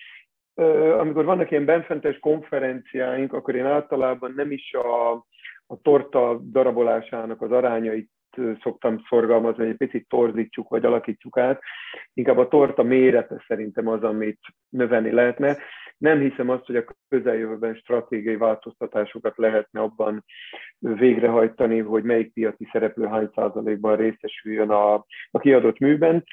Amikor 0.97 1.25
vannak 1.25 1.51
ilyen 1.51 1.65
benfentes 1.65 2.19
konferenciáink, 2.19 3.33
akkor 3.33 3.55
én 3.55 3.65
általában 3.65 4.33
nem 4.35 4.51
is 4.51 4.73
a, 4.73 5.11
a 5.65 5.81
torta 5.81 6.39
darabolásának 6.51 7.41
az 7.41 7.51
arányait 7.51 8.09
szoktam 8.61 9.03
szorgalmazni, 9.09 9.63
hogy 9.63 9.71
egy 9.71 9.89
picit 9.89 10.07
torzítsuk, 10.07 10.69
vagy 10.69 10.85
alakítsuk 10.85 11.37
át. 11.37 11.61
Inkább 12.13 12.37
a 12.37 12.47
torta 12.47 12.83
mérete 12.83 13.43
szerintem 13.47 13.87
az, 13.87 14.03
amit 14.03 14.39
növelni 14.69 15.11
lehetne. 15.11 15.57
Nem 15.97 16.19
hiszem 16.19 16.49
azt, 16.49 16.65
hogy 16.65 16.75
a 16.75 16.83
közeljövőben 17.09 17.75
stratégiai 17.75 18.35
változtatásokat 18.35 19.37
lehetne 19.37 19.79
abban 19.79 20.23
végrehajtani, 20.79 21.79
hogy 21.79 22.03
melyik 22.03 22.33
piaci 22.33 22.67
szereplő 22.71 23.05
hány 23.05 23.29
százalékban 23.35 23.95
részesüljön 23.95 24.69
a, 24.69 24.93
a 25.31 25.39
kiadott 25.39 25.79
műben, 25.79 26.23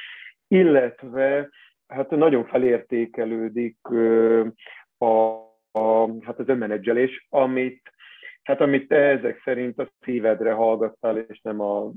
illetve 0.48 1.48
hát 1.86 2.10
nagyon 2.10 2.44
felértékelődik 2.44 3.78
a, 4.98 5.06
a, 5.78 6.08
hát 6.24 6.38
az 6.38 6.48
önmenedzselés, 6.48 7.26
amit 7.30 7.93
Hát 8.44 8.60
amit 8.60 8.88
te 8.88 8.96
ezek 8.96 9.40
szerint 9.44 9.78
a 9.78 9.90
szívedre 10.00 10.52
hallgattál, 10.52 11.18
és 11.18 11.40
nem 11.42 11.60
a 11.60 11.92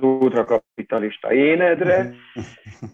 ultrakapitalista 0.00 1.32
énedre. 1.32 2.14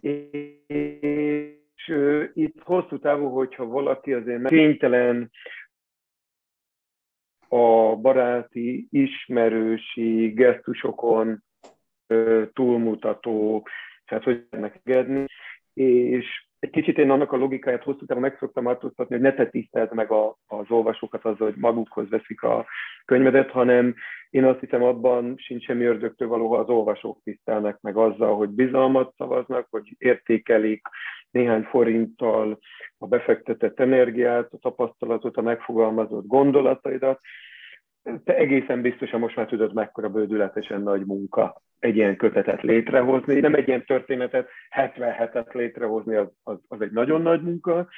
és 0.01 1.93
itt 2.35 2.63
hosszú 2.63 2.99
távú, 2.99 3.29
hogyha 3.29 3.67
valaki 3.67 4.13
azért 4.13 4.49
kénytelen 4.49 5.31
a 7.49 7.97
baráti, 7.97 8.87
ismerősi 8.91 10.29
gesztusokon 10.29 11.45
túlmutató, 12.53 13.69
tehát 14.05 14.25
hogy 14.25 14.47
ennek 14.51 14.81
és 15.75 16.49
egy 16.67 16.73
kicsit 16.73 16.99
én 16.99 17.11
annak 17.11 17.33
a 17.33 17.37
logikáját 17.37 17.83
hosszú 17.83 18.07
távon 18.07 18.23
meg 18.23 18.37
szoktam 18.39 18.65
változtatni, 18.65 19.15
hogy 19.15 19.25
ne 19.25 19.35
te 19.35 19.47
tiszteld 19.47 19.95
meg 19.95 20.11
a, 20.11 20.37
az 20.47 20.65
olvasókat 20.69 21.25
azzal, 21.25 21.47
hogy 21.47 21.57
magukhoz 21.57 22.09
veszik 22.09 22.43
a 22.43 22.67
könyvedet, 23.05 23.51
hanem 23.51 23.95
én 24.31 24.45
azt 24.45 24.61
hiszem 24.61 24.83
abban 24.83 25.35
sincs 25.37 25.65
semmi 25.65 25.85
ördögtől 25.85 26.29
való, 26.29 26.49
ha 26.49 26.59
az 26.59 26.69
olvasók 26.69 27.21
tisztelnek 27.25 27.81
meg 27.81 27.97
azzal, 27.97 28.37
hogy 28.37 28.49
bizalmat 28.49 29.15
szavaznak, 29.17 29.67
hogy 29.71 29.95
értékelik 29.99 30.87
néhány 31.31 31.63
forinttal 31.63 32.59
a 32.99 33.07
befektetett 33.07 33.81
energiát, 33.81 34.53
a 34.53 34.59
tapasztalatot, 34.59 35.37
a 35.37 35.43
megfogalmazott 35.43 36.27
gondolataidat, 36.27 37.21
te 38.25 38.37
egészen 38.37 38.83
biztosan 38.83 39.21
most 39.21 39.37
már 39.37 39.47
tudod, 39.47 39.75
mekkora 39.75 40.09
bődületesen 40.09 40.83
nagy 40.83 41.07
munka 41.07 41.63
egy 41.79 41.97
ilyen 41.97 42.17
kötetet 42.17 42.63
létrehozni. 42.63 43.41
Nem 43.41 43.55
egy 43.55 43.69
ilyen 43.69 43.85
történetet 43.85 44.49
77-et 44.77 45.53
létrehozni, 45.53 46.15
az, 46.15 46.29
az, 46.43 46.59
az 46.69 46.81
egy 46.81 46.91
nagyon 46.91 47.23
nagy 47.23 47.43
munka. 47.43 47.89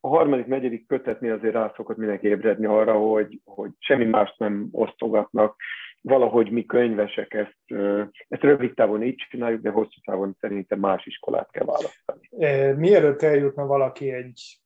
A 0.00 0.08
harmadik, 0.08 0.46
negyedik 0.46 0.86
kötetnél 0.86 1.32
azért 1.32 1.54
rá 1.54 1.72
szokott 1.76 1.96
mindenki 1.96 2.26
ébredni 2.26 2.66
arra, 2.66 2.92
hogy, 2.92 3.40
hogy 3.44 3.70
semmi 3.78 4.04
mást 4.04 4.38
nem 4.38 4.68
osztogatnak. 4.72 5.56
Valahogy 6.00 6.50
mi 6.50 6.64
könyvesek 6.64 7.34
ezt, 7.34 7.80
ezt 8.28 8.42
rövid 8.42 8.74
távon 8.74 9.02
így 9.02 9.26
csináljuk, 9.30 9.60
de 9.60 9.70
hosszú 9.70 10.00
távon 10.04 10.36
szerintem 10.40 10.78
más 10.78 11.06
iskolát 11.06 11.50
kell 11.50 11.64
választani. 11.64 12.28
Mielőtt 12.80 13.22
eljutna 13.22 13.66
valaki 13.66 14.12
egy 14.12 14.63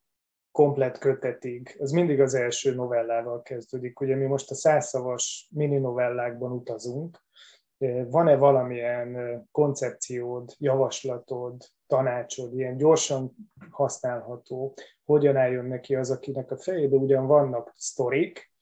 komplet 0.52 0.99
kötetig. 0.99 1.76
Ez 1.78 1.90
mindig 1.90 2.21
az 2.21 2.35
első 2.35 2.75
novellával 2.75 3.43
kezdődik. 3.43 4.00
Ugye 4.00 4.17
mi 4.17 4.25
most 4.25 4.50
a 4.50 4.55
százszavas 4.55 5.49
mini 5.55 5.78
novellákban 5.78 6.52
utazunk. 6.52 7.26
Van-e 8.09 8.37
valamilyen 8.37 9.43
koncepciód, 9.50 10.55
javaslatod, 10.59 11.62
tanácsod, 11.87 12.55
ilyen 12.55 12.76
gyorsan 12.76 13.35
használható, 13.71 14.75
hogyan 15.05 15.37
álljon 15.37 15.64
neki 15.64 15.95
az, 15.95 16.11
akinek 16.11 16.50
a 16.50 16.57
fejébe 16.57 16.97
ugyan 16.97 17.26
vannak 17.26 17.73
sztorik, 17.76 18.52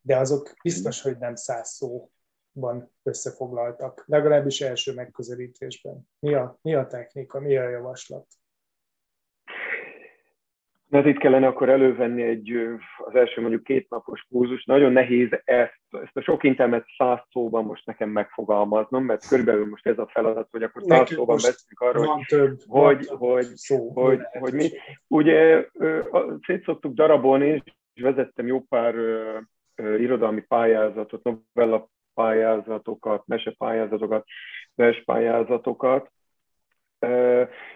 de 0.00 0.16
azok 0.16 0.52
biztos, 0.62 1.02
hogy 1.02 1.18
nem 1.18 1.34
száz 1.34 1.68
szóban 1.68 2.92
összefoglaltak, 3.02 4.04
legalábbis 4.06 4.60
első 4.60 4.94
megközelítésben. 4.94 6.08
Mi 6.18 6.34
a, 6.34 6.58
mi 6.62 6.74
a 6.74 6.86
technika, 6.86 7.40
mi 7.40 7.56
a 7.56 7.68
javaslat? 7.68 8.26
Mert 10.92 11.06
itt 11.06 11.18
kellene 11.18 11.46
akkor 11.46 11.68
elővenni 11.68 12.22
egy, 12.22 12.52
az 12.96 13.14
első 13.14 13.40
mondjuk 13.40 13.62
két 13.62 13.88
napos 13.90 14.26
kurzus. 14.30 14.64
Nagyon 14.64 14.92
nehéz 14.92 15.28
ezt, 15.44 15.80
ezt 15.90 16.16
a 16.16 16.20
sok 16.20 16.42
intelmet 16.44 16.86
száz 16.96 17.18
szóban 17.30 17.64
most 17.64 17.86
nekem 17.86 18.08
megfogalmaznom, 18.08 19.04
mert 19.04 19.28
körülbelül 19.28 19.66
most 19.66 19.86
ez 19.86 19.98
a 19.98 20.08
feladat, 20.12 20.48
hogy 20.50 20.62
akkor 20.62 20.82
száz 20.82 21.08
szóban 21.10 21.36
beszélünk 21.36 21.80
arról, 21.80 22.06
hogy, 22.06 22.24
több, 22.26 22.58
hogy, 22.66 23.06
hogy, 23.06 23.44
szó, 23.44 23.88
hogy, 23.88 24.20
hogy 24.38 24.52
mi. 24.52 24.68
Ugye 25.06 25.66
szét 26.46 26.64
szoktuk 26.64 26.94
darabolni, 26.94 27.62
és 27.94 28.02
vezettem 28.02 28.46
jó 28.46 28.60
pár 28.60 28.94
irodalmi 29.76 30.40
pályázatot, 30.40 31.22
novella 31.22 31.90
pályázatokat, 32.14 33.26
mesepályázatokat, 33.26 34.24
verspályázatokat, 34.74 36.10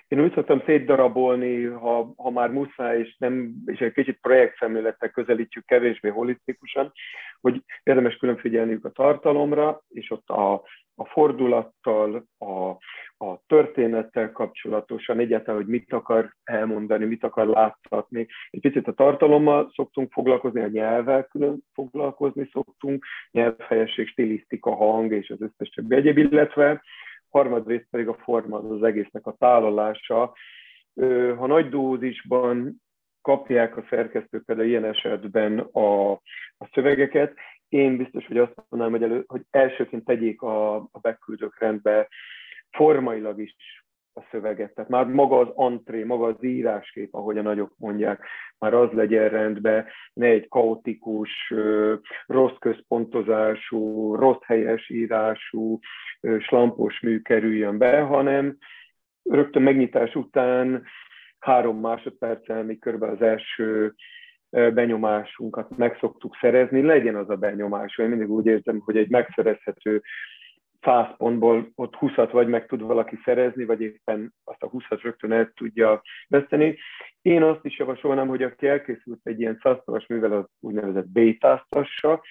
én 0.09 0.21
úgy 0.21 0.35
szoktam 0.35 0.63
szétdarabolni, 0.67 1.65
ha, 1.65 2.13
ha 2.17 2.31
már 2.31 2.51
muszáj, 2.51 2.99
és, 2.99 3.17
nem, 3.19 3.55
és 3.67 3.79
egy 3.79 3.93
kicsit 3.93 4.19
projektszemlélettel 4.21 5.09
közelítjük 5.09 5.65
kevésbé 5.65 6.09
holisztikusan, 6.09 6.93
hogy 7.41 7.63
érdemes 7.83 8.17
külön 8.17 8.37
figyelniük 8.37 8.85
a 8.85 8.91
tartalomra, 8.91 9.83
és 9.89 10.11
ott 10.11 10.29
a, 10.29 10.53
a 10.95 11.05
fordulattal, 11.05 12.27
a, 12.39 12.69
a 13.27 13.41
történettel 13.47 14.33
kapcsolatosan, 14.33 15.19
egyáltalán, 15.19 15.61
hogy 15.61 15.71
mit 15.71 15.93
akar 15.93 16.35
elmondani, 16.45 17.05
mit 17.05 17.25
akar 17.25 17.47
láttatni. 17.47 18.27
Egy 18.51 18.61
picit 18.61 18.87
a 18.87 18.93
tartalommal 18.93 19.73
szoktunk 19.75 20.13
foglalkozni, 20.13 20.61
a 20.61 20.69
nyelvvel 20.69 21.25
külön 21.25 21.59
foglalkozni 21.75 22.49
szoktunk, 22.53 23.05
nyelvhelyesség, 23.31 24.09
stilisztika, 24.09 24.75
hang 24.75 25.13
és 25.13 25.31
az 25.31 25.41
összes 25.41 25.69
többi 25.69 25.95
egyéb, 25.95 26.19
illetve 26.19 26.83
harmadrészt 27.37 27.87
pedig 27.91 28.09
a 28.09 28.15
forma, 28.15 28.59
az 28.59 28.83
egésznek 28.83 29.27
a 29.27 29.37
tálalása. 29.39 30.35
Ha 31.37 31.47
nagy 31.47 31.69
dózisban 31.69 32.83
kapják 33.23 33.77
a 33.77 33.85
szerkesztők 33.91 34.45
például 34.45 34.69
ilyen 34.69 34.85
esetben 34.85 35.59
a, 35.59 36.13
a 36.59 36.69
szövegeket, 36.73 37.35
én 37.69 37.97
biztos, 37.97 38.27
hogy 38.27 38.39
azt 38.39 38.55
mondanám, 38.69 39.01
hogy, 39.01 39.11
elő, 39.11 39.25
hogy 39.27 39.43
elsőként 39.51 40.05
tegyék 40.05 40.43
a, 40.43 40.77
a 40.77 40.99
beküldők 41.01 41.59
rendbe 41.59 42.09
formailag 42.71 43.41
is 43.41 43.85
a 44.17 44.27
szöveget. 44.31 44.75
Tehát 44.75 44.91
már 44.91 45.07
maga 45.07 45.39
az 45.39 45.49
antré, 45.55 46.05
maga 46.05 46.27
az 46.27 46.45
íráskép, 46.45 47.15
ahogy 47.15 47.39
a 47.39 47.43
nagyok 47.43 47.73
mondják, 47.77 48.27
már 48.59 48.75
az 48.75 48.91
legyen 48.93 49.29
rendben, 49.29 49.87
ne 50.13 50.27
egy 50.27 50.49
kaotikus, 50.49 51.55
rossz 52.27 52.57
központozású, 52.59 54.15
rossz 54.15 54.43
helyes 54.45 54.91
írású, 54.91 55.79
slampos 56.41 57.01
mű 57.01 57.21
kerüljön 57.21 57.79
be, 57.79 58.01
hanem 58.01 58.57
rögtön 59.23 59.63
megnyitás 59.63 60.15
után 60.15 60.85
három 61.39 61.81
másodperccel, 61.81 62.65
még 62.65 62.81
körülbelül 62.81 63.15
az 63.15 63.23
első 63.23 63.95
benyomásunkat 64.51 65.77
meg 65.77 65.97
szoktuk 66.01 66.37
szerezni, 66.41 66.83
legyen 66.83 67.17
az 67.17 67.31
a 67.31 67.37
benyomás. 67.37 67.99
Én 67.99 68.09
mindig 68.09 68.31
úgy 68.31 68.47
érzem, 68.47 68.81
hogy 68.85 68.97
egy 68.97 69.11
megszerezhető 69.11 70.03
100 70.87 71.17
pontból 71.17 71.69
ott 71.75 71.95
20-at 72.01 72.29
vagy 72.33 72.49
meg 72.49 72.67
tud 72.67 72.83
valaki 72.83 73.19
szerezni, 73.25 73.65
vagy 73.65 73.81
éppen 73.81 74.35
azt 74.45 74.63
a 74.63 74.71
20-at 74.71 75.01
rögtön 75.03 75.33
el 75.33 75.53
tudja 75.55 76.03
veszteni. 76.29 76.79
Én 77.23 77.43
azt 77.43 77.65
is 77.65 77.79
javasolnám, 77.79 78.29
hogy 78.29 78.43
aki 78.43 78.69
elkészült 78.69 79.21
egy 79.23 79.41
ilyen 79.41 79.59
szasztalas 79.63 80.07
művel, 80.07 80.33
az 80.33 80.45
úgynevezett 80.61 81.09
bétáztassa, 81.09 82.23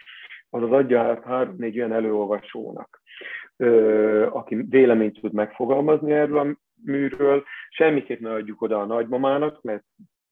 az 0.50 0.72
adja 0.72 1.02
át 1.02 1.24
három-négy 1.24 1.78
olyan 1.78 1.94
előolvasónak, 1.94 3.02
aki 4.30 4.56
véleményt 4.70 5.20
tud 5.22 5.34
megfogalmazni 5.34 6.12
erről 6.12 6.38
a 6.38 6.58
műről. 6.84 7.44
Semmiképp 7.70 8.20
ne 8.20 8.34
adjuk 8.34 8.62
oda 8.62 8.80
a 8.80 8.86
nagymamának, 8.86 9.62
mert 9.62 9.84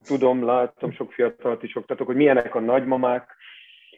tudom, 0.06 0.46
látom, 0.46 0.92
sok 0.92 1.12
fiatalt 1.12 1.64
is 1.64 1.76
oktatok, 1.76 2.08
hogy 2.08 2.16
milyenek 2.16 2.56
a 2.56 2.60
nagymamák, 2.60 3.36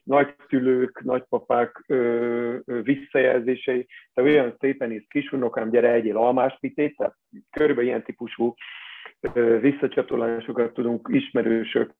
nagyszülők, 0.05 1.01
nagypapák 1.03 1.83
ö, 1.87 2.57
ö, 2.65 2.81
visszajelzései, 2.81 3.87
te 4.13 4.21
olyan 4.21 4.55
szépen 4.59 4.91
is 4.91 5.05
kisunokám, 5.09 5.69
gyere 5.69 5.91
egyél 5.91 6.17
almás 6.17 6.57
pitét, 6.59 6.97
tehát 6.97 7.15
körülbelül 7.51 7.89
ilyen 7.89 8.03
típusú 8.03 8.53
ö, 9.33 9.59
visszacsatolásokat 9.59 10.73
tudunk 10.73 11.07
ismerősök 11.11 11.93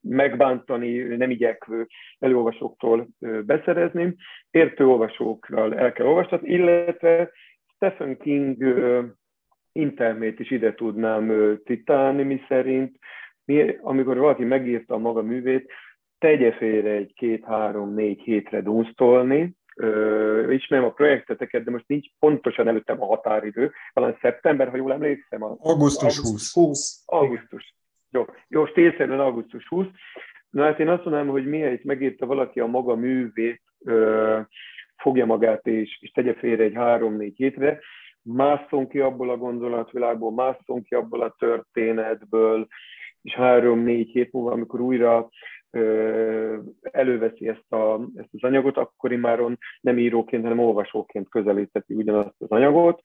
megbántani, 0.00 0.98
nem 0.98 1.30
igyekvő 1.30 1.86
előolvasóktól 2.18 3.08
beszerezni. 3.44 4.16
Értő 4.50 4.86
olvasókral 4.86 5.74
el 5.74 5.92
kell 5.92 6.06
olvasni, 6.06 6.48
illetve 6.48 7.30
Stephen 7.74 8.16
King 8.16 8.64
intermét 9.72 10.40
is 10.40 10.50
ide 10.50 10.74
tudnám 10.74 11.56
citálni, 11.64 12.22
mi 12.22 12.40
szerint, 12.48 12.98
mi, 13.44 13.76
amikor 13.80 14.16
valaki 14.16 14.44
megírta 14.44 14.94
a 14.94 14.98
maga 14.98 15.22
művét, 15.22 15.72
tegye 16.18 16.52
félre 16.52 16.90
egy 16.90 17.12
két-három-négy 17.14 18.20
hétre 18.20 18.60
dunsztolni, 18.60 19.56
Ö, 19.78 20.52
ismerem 20.52 20.84
a 20.84 20.92
projekteteket, 20.92 21.64
de 21.64 21.70
most 21.70 21.84
nincs 21.86 22.06
pontosan 22.18 22.68
előttem 22.68 23.02
a 23.02 23.06
határidő, 23.06 23.72
talán 23.92 24.18
szeptember, 24.20 24.68
ha 24.68 24.76
jól 24.76 24.92
emlékszem. 24.92 25.42
A, 25.42 25.56
augusztus 25.58 26.18
20. 26.18 26.52
20. 26.54 27.02
Augusztus. 27.06 27.74
Jó, 28.10 28.24
jó 28.48 28.66
stílszerűen 28.66 29.20
augusztus 29.20 29.68
20. 29.68 29.86
Na 30.50 30.64
hát 30.64 30.80
én 30.80 30.88
azt 30.88 31.04
mondanám, 31.04 31.28
hogy 31.28 31.46
mihelyt 31.46 31.84
megírta 31.84 32.26
valaki 32.26 32.60
a 32.60 32.66
maga 32.66 32.94
művét, 32.94 33.62
ö, 33.84 34.40
fogja 34.96 35.26
magát 35.26 35.66
és, 35.66 35.98
és 36.00 36.10
tegye 36.10 36.34
félre 36.34 36.62
egy 36.62 36.74
három-négy 36.74 37.36
hétre, 37.36 37.80
másszon 38.22 38.88
ki 38.88 38.98
abból 38.98 39.30
a 39.30 39.36
gondolatvilágból, 39.36 40.32
másszon 40.32 40.82
ki 40.82 40.94
abból 40.94 41.22
a 41.22 41.34
történetből, 41.38 42.66
és 43.22 43.34
három-négy 43.34 44.10
hét 44.10 44.32
múlva, 44.32 44.52
amikor 44.52 44.80
újra 44.80 45.28
előveszi 46.80 47.48
ezt, 47.48 47.72
a, 47.72 48.00
ezt 48.14 48.28
az 48.32 48.42
anyagot, 48.42 48.76
akkor 48.76 49.12
imáron 49.12 49.58
nem 49.80 49.98
íróként, 49.98 50.42
hanem 50.42 50.58
olvasóként 50.58 51.28
közelíteti 51.28 51.94
ugyanazt 51.94 52.34
az 52.38 52.50
anyagot, 52.50 53.00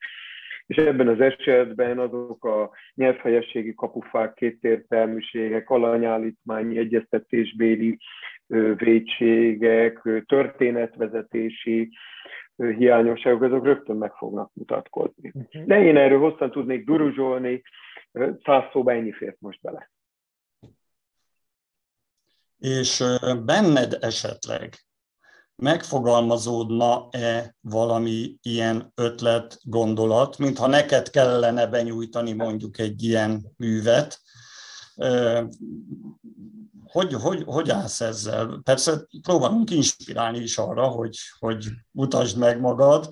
és 0.66 0.76
ebben 0.76 1.08
az 1.08 1.20
esetben 1.20 1.98
azok 1.98 2.44
a 2.44 2.70
nyelvhelyességi 2.94 3.74
kapufák, 3.74 4.34
kétértelműségek, 4.34 5.70
alanyállítmányi, 5.70 6.78
egyeztetésbéli 6.78 7.98
védségek, 8.76 10.00
történetvezetési 10.26 11.90
hiányosságok, 12.56 13.42
azok 13.42 13.64
rögtön 13.64 13.96
meg 13.96 14.12
fognak 14.12 14.50
mutatkozni. 14.54 15.32
Uh-huh. 15.34 15.64
De 15.64 15.82
én 15.82 15.96
erről 15.96 16.18
hosszan 16.18 16.50
tudnék 16.50 16.84
duruzsolni, 16.84 17.62
száz 18.44 18.64
szóba 18.72 18.92
ennyi 18.92 19.12
fért 19.12 19.40
most 19.40 19.58
bele. 19.62 19.90
És 22.62 23.04
benned 23.44 23.98
esetleg 24.00 24.86
megfogalmazódna-e 25.56 27.56
valami 27.60 28.36
ilyen 28.42 28.92
ötlet, 28.94 29.58
gondolat, 29.62 30.38
mintha 30.38 30.66
neked 30.66 31.10
kellene 31.10 31.66
benyújtani 31.66 32.32
mondjuk 32.32 32.78
egy 32.78 33.02
ilyen 33.02 33.52
művet. 33.56 34.20
Hogy, 36.84 37.12
hogy, 37.12 37.42
hogy 37.46 37.70
állsz 37.70 38.00
ezzel? 38.00 38.60
Persze 38.62 39.06
próbálunk 39.22 39.70
inspirálni 39.70 40.38
is 40.38 40.58
arra, 40.58 40.86
hogy, 40.86 41.16
hogy 41.38 41.68
mutasd 41.90 42.38
meg 42.38 42.60
magad, 42.60 43.08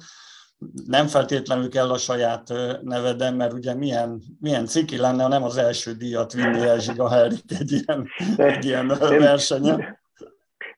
nem 0.87 1.07
feltétlenül 1.07 1.69
kell 1.69 1.91
a 1.91 1.99
saját 1.99 2.49
neveden, 2.83 3.35
mert 3.35 3.53
ugye 3.53 3.75
milyen, 3.75 4.21
milyen 4.41 4.67
ciki 4.67 4.99
lenne, 4.99 5.23
ha 5.23 5.29
nem 5.29 5.43
az 5.43 5.57
első 5.57 5.93
díjat 5.93 6.33
vinni 6.33 6.61
el 6.71 6.79
Zsiga 6.79 7.11
Herik 7.11 7.51
egy 7.61 7.73
ilyen, 7.73 8.09
egy 8.37 8.65
ilyen 8.65 8.87
versenyen. 9.19 9.99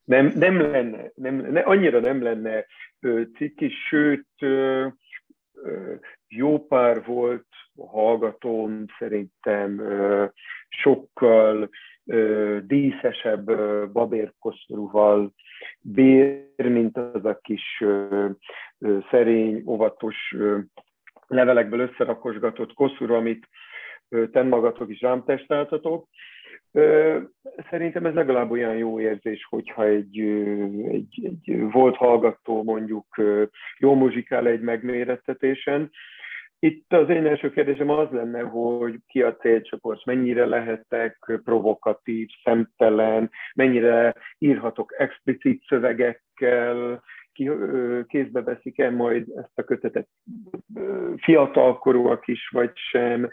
Nem, 0.04 0.32
nem 0.34 0.60
lenne, 0.60 1.10
nem, 1.14 1.34
ne, 1.34 1.60
annyira 1.60 2.00
nem 2.00 2.22
lenne 2.22 2.66
ciki, 3.36 3.70
sőt, 3.88 4.26
jó 6.28 6.66
pár 6.66 7.04
volt 7.04 7.46
a 7.74 7.86
hallgatóm, 7.88 8.84
szerintem 8.98 9.82
sokkal 10.68 11.70
díszesebb 12.60 13.44
babérkoszorúval 13.92 15.32
bér, 15.82 16.44
mint 16.56 16.96
az 16.96 17.24
a 17.24 17.38
kis 17.42 17.80
ö, 17.80 18.28
ö, 18.78 18.98
szerény, 19.10 19.62
óvatos 19.66 20.16
ö, 20.36 20.58
levelekből 21.26 21.80
összerakosgatott 21.80 22.72
koszorú, 22.72 23.14
amit 23.14 23.48
ten 24.32 24.46
magatok 24.46 24.90
is 24.90 25.00
rám 25.00 25.24
testáltatok. 25.24 26.08
Szerintem 27.70 28.06
ez 28.06 28.14
legalább 28.14 28.50
olyan 28.50 28.76
jó 28.76 29.00
érzés, 29.00 29.46
hogyha 29.50 29.84
egy, 29.84 30.20
egy, 30.88 31.20
egy 31.22 31.70
volt 31.70 31.96
hallgató 31.96 32.62
mondjuk 32.62 33.20
jó 33.78 33.94
muzsikál 33.94 34.46
egy 34.46 34.60
megmérettetésen. 34.60 35.90
Itt 36.64 36.92
az 36.92 37.08
én 37.08 37.26
első 37.26 37.50
kérdésem 37.50 37.90
az 37.90 38.10
lenne, 38.10 38.40
hogy 38.40 38.98
ki 39.06 39.22
a 39.22 39.36
célcsoport, 39.36 40.04
mennyire 40.04 40.46
lehetek 40.46 41.40
provokatív, 41.44 42.28
szemtelen, 42.44 43.30
mennyire 43.54 44.14
írhatok 44.38 44.94
explicit 44.98 45.64
szövegekkel, 45.66 47.02
ki, 47.32 47.50
kézbe 48.06 48.42
veszik-e 48.42 48.90
majd 48.90 49.28
ezt 49.36 49.58
a 49.58 49.62
kötetet 49.62 50.08
fiatalkorúak 51.16 52.26
is, 52.26 52.48
vagy 52.48 52.70
sem, 52.74 53.30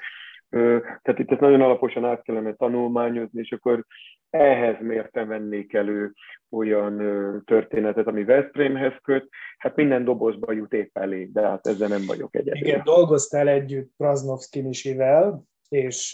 tehát 0.50 1.20
itt 1.20 1.32
ezt 1.32 1.40
nagyon 1.40 1.62
alaposan 1.62 2.06
át 2.06 2.22
kellene 2.22 2.54
tanulmányozni, 2.54 3.40
és 3.40 3.52
akkor 3.52 3.86
ehhez 4.30 4.76
mérten 4.80 5.28
vennék 5.28 5.74
elő 5.74 6.14
olyan 6.50 6.98
történetet, 7.46 8.08
ami 8.08 8.24
Veszprémhez 8.24 8.94
köt. 9.04 9.30
Hát 9.58 9.76
minden 9.76 10.04
dobozba 10.04 10.52
jut 10.52 10.74
épp 10.74 10.98
elég, 10.98 11.32
de 11.32 11.42
hát 11.42 11.68
ezzel 11.68 11.88
nem 11.88 12.06
vagyok 12.08 12.36
egyedül. 12.36 12.68
Igen, 12.68 12.82
dolgoztál 12.84 13.48
együtt 13.48 13.92
Praznovszki 13.98 14.62
Misivel, 14.62 15.44
és 15.70 16.14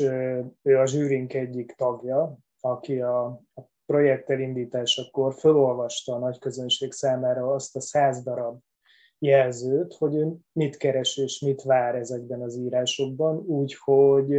ő 0.63 0.77
a 0.77 0.85
zsűrink 0.85 1.33
egyik 1.33 1.71
tagja, 1.71 2.37
aki 2.61 3.01
a 3.01 3.41
projekt 3.85 4.29
elindításakor 4.29 5.33
felolvasta 5.33 6.13
a 6.13 6.19
nagy 6.19 6.39
közönség 6.39 6.91
számára 6.91 7.53
azt 7.53 7.75
a 7.75 7.81
száz 7.81 8.23
darab 8.23 8.59
jelzőt, 9.19 9.93
hogy 9.93 10.15
ő 10.15 10.33
mit 10.51 10.77
keres 10.77 11.17
és 11.17 11.39
mit 11.39 11.61
vár 11.61 11.95
ezekben 11.95 12.41
az 12.41 12.57
írásokban, 12.57 13.37
úgyhogy 13.37 14.37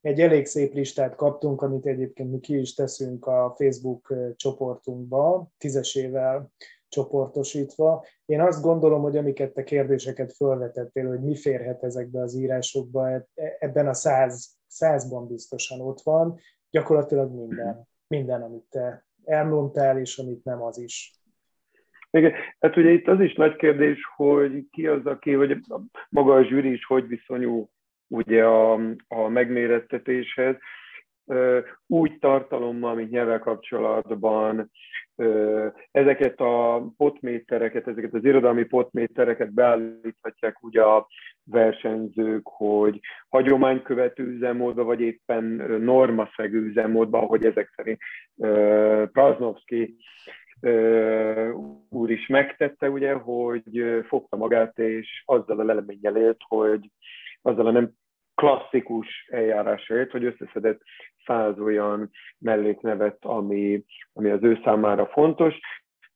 egy 0.00 0.20
elég 0.20 0.46
szép 0.46 0.74
listát 0.74 1.14
kaptunk, 1.14 1.62
amit 1.62 1.86
egyébként 1.86 2.30
mi 2.30 2.40
ki 2.40 2.58
is 2.58 2.74
teszünk 2.74 3.26
a 3.26 3.54
Facebook 3.56 4.14
csoportunkba, 4.36 5.50
tízesével 5.58 6.52
csoportosítva. 6.88 8.04
Én 8.24 8.40
azt 8.40 8.62
gondolom, 8.62 9.02
hogy 9.02 9.16
amiket 9.16 9.52
te 9.52 9.62
kérdéseket 9.62 10.32
felvetettél, 10.32 11.08
hogy 11.08 11.20
mi 11.20 11.36
férhet 11.36 11.82
ezekbe 11.82 12.22
az 12.22 12.34
írásokba, 12.34 13.10
e, 13.10 13.26
ebben 13.58 13.88
a 13.88 13.94
száz, 13.94 14.58
százban 14.66 15.26
biztosan 15.26 15.80
ott 15.80 16.00
van, 16.00 16.40
gyakorlatilag 16.70 17.32
minden, 17.32 17.88
minden, 18.06 18.42
amit 18.42 18.66
te 18.68 19.06
elmondtál, 19.24 19.98
és 19.98 20.18
amit 20.18 20.44
nem, 20.44 20.62
az 20.62 20.78
is. 20.78 21.19
Igen, 22.10 22.32
hát 22.60 22.76
ugye 22.76 22.90
itt 22.90 23.08
az 23.08 23.20
is 23.20 23.34
nagy 23.34 23.56
kérdés, 23.56 23.98
hogy 24.16 24.64
ki 24.70 24.86
az, 24.86 25.06
aki, 25.06 25.34
vagy 25.34 25.60
maga 26.08 26.34
a 26.34 26.44
zsűri 26.44 26.72
is 26.72 26.84
hogy 26.84 27.08
viszonyul 27.08 27.68
ugye 28.08 28.44
a, 28.44 28.72
a 29.08 29.28
megmérettetéshez. 29.28 30.56
Úgy 31.86 32.18
tartalommal, 32.18 32.94
mint 32.94 33.10
nyelvvel 33.10 33.38
kapcsolatban, 33.38 34.70
ezeket 35.90 36.40
a 36.40 36.86
potmétereket, 36.96 37.88
ezeket 37.88 38.14
az 38.14 38.24
irodalmi 38.24 38.64
potmétereket 38.64 39.52
beállíthatják 39.52 40.62
ugye 40.62 40.82
a 40.82 41.06
versenyzők, 41.44 42.46
hogy 42.48 43.00
hagyománykövető 43.28 44.22
üzemmódba, 44.22 44.84
vagy 44.84 45.00
éppen 45.00 45.44
normaszegő 45.80 46.58
üzemmódba, 46.58 47.18
ahogy 47.18 47.44
ezek 47.44 47.72
szerint 47.76 47.98
Praznovski 49.12 49.96
úr 51.88 52.10
is 52.10 52.26
megtette, 52.26 52.90
ugye, 52.90 53.12
hogy 53.12 53.62
fogta 54.08 54.36
magát, 54.36 54.78
és 54.78 55.22
azzal 55.26 55.60
a 55.60 55.64
leleményel 55.64 56.16
élt, 56.16 56.40
hogy 56.48 56.90
azzal 57.42 57.66
a 57.66 57.70
nem 57.70 57.90
klasszikus 58.34 59.28
eljárásra 59.30 59.96
élt, 59.96 60.10
hogy 60.10 60.24
összeszedett 60.24 60.80
száz 61.26 61.58
olyan 61.58 62.10
melléknevet, 62.38 63.24
ami, 63.24 63.84
ami 64.12 64.30
az 64.30 64.42
ő 64.42 64.60
számára 64.64 65.06
fontos. 65.06 65.58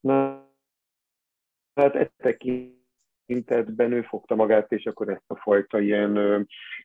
Na, 0.01 0.49
hát 1.75 1.95
e 1.95 2.11
tekintetben 2.17 3.93
ő 3.93 4.03
fogta 4.03 4.35
magát, 4.35 4.73
és 4.73 4.85
akkor 4.85 5.09
ezt 5.09 5.25
a 5.27 5.37
fajta 5.37 5.81
ilyen 5.81 6.17
ö, 6.17 6.41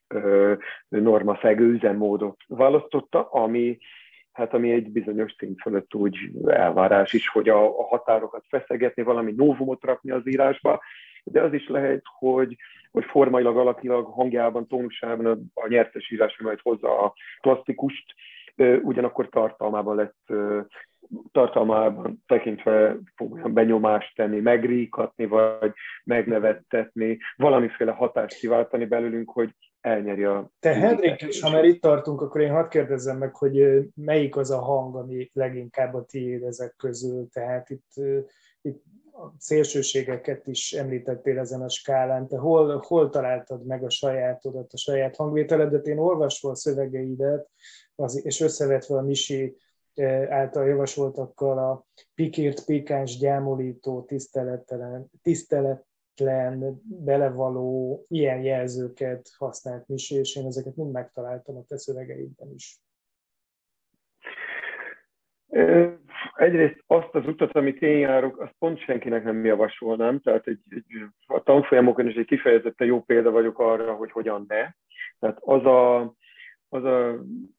ö, 0.07 0.53
normaszegő 0.87 1.65
üzemmódot 1.65 2.37
választotta, 2.47 3.29
ami 3.29 3.77
hát 4.31 4.53
ami 4.53 4.71
egy 4.71 4.91
bizonyos 4.91 5.35
szint 5.37 5.61
fölött 5.61 5.95
úgy 5.95 6.17
elvárás 6.45 7.13
is, 7.13 7.29
hogy 7.29 7.49
a, 7.49 7.79
a 7.79 7.83
határokat 7.83 8.45
feszegetni, 8.49 9.03
valami 9.03 9.31
novumot 9.31 9.83
rakni 9.83 10.11
az 10.11 10.27
írásba, 10.27 10.81
de 11.23 11.41
az 11.41 11.53
is 11.53 11.67
lehet, 11.67 12.01
hogy, 12.19 12.55
hogy 12.91 13.05
formailag, 13.05 13.57
alakilag, 13.57 14.05
hangjában, 14.05 14.67
tónusában 14.67 15.25
a, 15.25 15.61
a 15.61 15.67
nyertes 15.67 16.11
írás 16.11 16.39
majd 16.39 16.59
hozza 16.61 16.99
a 16.99 17.13
klasszikust, 17.39 18.13
ugyanakkor 18.81 19.29
tartalmában 19.29 19.95
lesz 19.95 20.39
tartalmában 21.31 22.23
tekintve 22.27 22.97
fog 23.15 23.33
olyan 23.33 23.53
benyomást 23.53 24.15
tenni, 24.15 24.39
megríkatni, 24.39 25.25
vagy 25.25 25.73
megnevettetni, 26.03 27.17
valamiféle 27.35 27.91
hatást 27.91 28.39
kiváltani 28.39 28.85
belőlünk, 28.85 29.31
hogy 29.31 29.55
elnyeri 29.81 30.23
a... 30.23 30.51
Te 30.59 30.73
Henrik, 30.73 31.21
és 31.21 31.41
ha 31.41 31.49
már 31.49 31.63
itt 31.63 31.81
tartunk, 31.81 32.21
akkor 32.21 32.41
én 32.41 32.51
hadd 32.51 32.69
kérdezzem 32.69 33.17
meg, 33.17 33.35
hogy 33.35 33.87
melyik 33.95 34.35
az 34.35 34.51
a 34.51 34.59
hang, 34.59 34.95
ami 34.95 35.29
leginkább 35.33 35.93
a 35.93 36.05
tiéd 36.05 36.43
ezek 36.43 36.75
közül, 36.77 37.29
tehát 37.29 37.69
itt, 37.69 37.91
itt 38.61 38.83
a 39.11 39.33
szélsőségeket 39.37 40.47
is 40.47 40.73
említettél 40.73 41.39
ezen 41.39 41.61
a 41.61 41.69
skálán. 41.69 42.27
Te 42.27 42.37
hol, 42.37 42.83
hol 42.87 43.09
találtad 43.09 43.65
meg 43.65 43.83
a 43.83 43.89
sajátodat, 43.89 44.73
a 44.73 44.77
saját 44.77 45.15
hangvételedet? 45.15 45.87
Én 45.87 45.97
olvasva 45.97 46.49
a 46.49 46.55
szövegeidet, 46.55 47.49
az, 47.95 48.25
és 48.25 48.39
összevetve 48.41 48.97
a 48.97 49.01
Misi 49.01 49.55
által 50.29 50.67
javasoltakkal 50.67 51.57
a 51.57 51.85
pikírt, 52.15 52.65
pikáns, 52.65 53.17
gyámolító, 53.17 54.01
tiszteletlen, 54.01 55.11
tiszteletlen, 56.19 56.81
belevaló 57.05 58.05
ilyen 58.07 58.41
jelzőket 58.41 59.29
használt 59.37 59.87
Misi, 59.87 60.15
és 60.15 60.35
én 60.35 60.45
ezeket 60.45 60.75
mind 60.75 60.91
megtaláltam 60.91 61.57
a 61.57 61.63
te 61.67 61.77
szövegeidben 61.77 62.53
is. 62.53 62.77
Egyrészt 66.35 66.83
azt 66.87 67.15
az 67.15 67.27
utat, 67.27 67.55
amit 67.55 67.81
én 67.81 67.97
járok, 67.97 68.39
azt 68.39 68.55
pont 68.59 68.79
senkinek 68.79 69.23
nem 69.23 69.45
javasolnám, 69.45 70.19
tehát 70.19 70.47
egy, 70.47 70.59
egy, 70.69 70.85
a 71.25 71.43
tanfolyamokon 71.43 72.07
is 72.07 72.15
egy 72.15 72.25
kifejezetten 72.25 72.87
jó 72.87 73.01
példa 73.01 73.31
vagyok 73.31 73.59
arra, 73.59 73.93
hogy 73.93 74.11
hogyan 74.11 74.45
ne. 74.47 74.71
Tehát 75.19 75.37
az 75.39 75.65
a, 75.65 75.99
az, 76.69 76.83
a, 76.83 77.09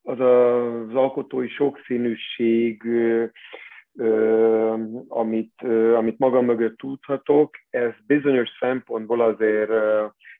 az, 0.01 0.19
a, 0.19 0.81
az 0.81 0.95
alkotói 0.95 1.47
sokszínűség, 1.47 2.83
amit, 5.07 5.61
amit 5.95 6.19
magam 6.19 6.45
mögött 6.45 6.77
tudhatok, 6.77 7.55
ez 7.69 7.91
bizonyos 8.05 8.49
szempontból 8.59 9.21
azért 9.21 9.71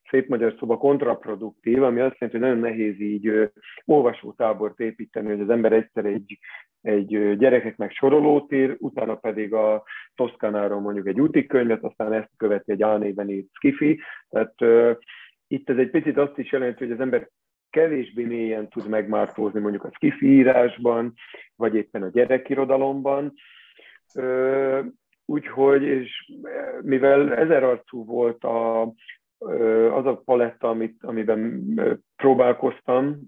szép 0.10 0.28
magyar 0.28 0.56
szóba 0.60 0.78
kontraproduktív, 0.78 1.84
ami 1.84 2.00
azt 2.00 2.18
jelenti, 2.20 2.40
hogy 2.40 2.50
nagyon 2.50 2.70
nehéz 2.70 3.00
így 3.00 3.52
olvasótábort 3.86 4.80
építeni, 4.80 5.28
hogy 5.28 5.40
az 5.40 5.50
ember 5.50 5.72
egyszer 5.72 6.06
egy, 6.06 6.40
egy 6.82 7.38
gyerekeknek 7.38 7.92
sorolót 7.92 8.52
ír, 8.52 8.76
utána 8.80 9.16
pedig 9.16 9.54
a 9.54 9.84
Toszkánáról 10.16 10.80
mondjuk 10.80 11.08
egy 11.08 11.20
útikönyvet, 11.20 11.84
aztán 11.84 12.14
ezt 12.14 12.32
követi 12.38 12.72
egy 12.72 12.82
A4-ben 12.82 13.30
írt 13.30 13.48
skifi. 13.52 14.00
Tehát 14.30 14.62
uh, 14.62 14.98
itt 15.48 15.70
ez 15.70 15.78
egy 15.78 15.90
picit 15.90 16.18
azt 16.18 16.38
is 16.38 16.52
jelenti, 16.52 16.84
hogy 16.84 16.94
az 16.94 17.00
ember 17.00 17.30
kevésbé 17.72 18.24
mélyen 18.24 18.70
tud 18.70 18.88
megmártózni 18.88 19.60
mondjuk 19.60 19.84
a 19.84 19.92
skifi 19.94 20.28
írásban, 20.28 21.14
vagy 21.56 21.76
éppen 21.76 22.04
a 22.04 22.10
gyerekirodalomban. 22.10 23.34
Úgyhogy, 25.26 25.84
és 25.84 26.32
mivel 26.82 27.36
ezerarcú 27.36 28.06
volt 28.06 28.44
a, 28.44 28.82
az 29.92 30.06
a 30.06 30.22
paletta, 30.26 30.70
amit, 30.70 31.04
amiben 31.04 31.74
próbálkoztam, 32.16 33.20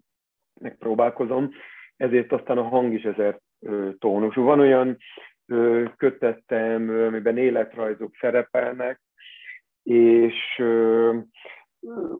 meg 0.61 0.77
próbálkozom, 0.77 1.49
ezért 1.97 2.31
aztán 2.31 2.57
a 2.57 2.67
hang 2.67 2.93
is 2.93 3.03
ezer 3.03 3.39
tónusú. 3.99 4.43
Van 4.43 4.59
olyan 4.59 4.97
kötettem, 5.97 6.89
amiben 6.89 7.37
életrajzok 7.37 8.15
szerepelnek, 8.19 9.01
és 9.83 10.61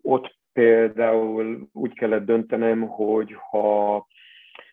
ott 0.01 0.36
például 0.54 1.70
úgy 1.74 1.94
kellett 1.94 2.26
döntenem, 2.26 2.82
hogy 2.82 3.36
ha, 3.50 4.08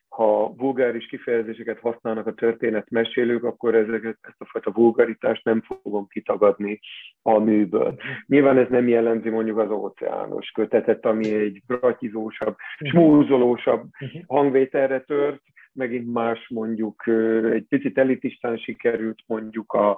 ha 0.08 0.54
vulgáris 0.56 1.06
kifejezéseket 1.06 1.78
használnak 1.78 2.26
a 2.26 2.34
történetmesélők, 2.34 3.44
akkor 3.44 3.74
ezeket, 3.74 4.18
ezt 4.20 4.40
a 4.40 4.44
fajta 4.44 4.70
vulgaritást 4.70 5.44
nem 5.44 5.62
fogom 5.62 6.06
kitagadni 6.08 6.80
a 7.22 7.38
műből. 7.38 7.96
Nyilván 8.26 8.58
ez 8.58 8.68
nem 8.68 8.88
jellemzi 8.88 9.28
mondjuk 9.28 9.58
az 9.58 9.70
óceános 9.70 10.50
kötetet, 10.50 11.06
ami 11.06 11.34
egy 11.34 11.62
bratizósabb, 11.66 12.56
smúzolósabb 12.78 13.84
mhm. 13.98 14.18
hangvételre 14.26 15.00
tört, 15.00 15.42
megint 15.72 16.12
más 16.12 16.48
mondjuk 16.48 17.06
egy 17.52 17.64
picit 17.68 17.98
elitistán 17.98 18.56
sikerült 18.56 19.18
mondjuk 19.26 19.72
a, 19.72 19.90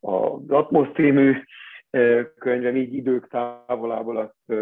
a 0.00 0.16
Atmos 0.48 0.88
című 0.94 1.36
könyvem 2.38 2.76
így 2.76 2.94
idők 2.94 3.28
távolából 3.28 4.16
azt, 4.16 4.60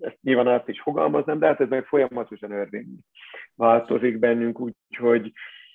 ezt 0.00 0.18
nyilván 0.22 0.48
át 0.48 0.68
is 0.68 0.80
fogalmaznám, 0.80 1.38
de 1.38 1.46
hát 1.46 1.60
ez 1.60 1.68
meg 1.68 1.84
folyamatosan 1.84 2.50
örvény 2.50 2.98
változik 3.54 4.18
bennünk, 4.18 4.60
úgyhogy 4.60 5.32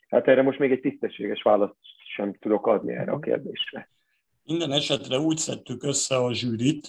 hát 0.09 0.27
erre 0.27 0.41
most 0.41 0.59
még 0.59 0.71
egy 0.71 0.79
tisztességes 0.79 1.41
választ 1.41 1.75
sem 2.15 2.33
tudok 2.33 2.67
adni 2.67 2.93
erre 2.93 3.11
a 3.11 3.15
mhm. 3.15 3.23
kérdésre. 3.23 3.89
Minden 4.43 4.71
esetre 4.71 5.17
úgy 5.17 5.37
szedtük 5.37 5.83
össze 5.83 6.15
a 6.15 6.33
zsűrit, 6.33 6.87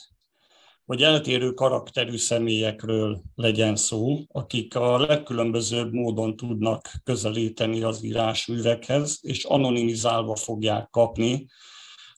hogy 0.85 1.03
eltérő 1.03 1.51
karakterű 1.51 2.17
személyekről 2.17 3.23
legyen 3.35 3.77
szó, 3.77 4.17
akik 4.33 4.77
a 4.77 4.99
legkülönbözőbb 4.99 5.93
módon 5.93 6.37
tudnak 6.37 6.89
közelíteni 7.05 7.83
az 7.83 8.05
írásművekhez, 8.05 9.21
és 9.23 9.45
anonimizálva 9.45 10.37
fogják 10.37 10.91
kapni 10.91 11.47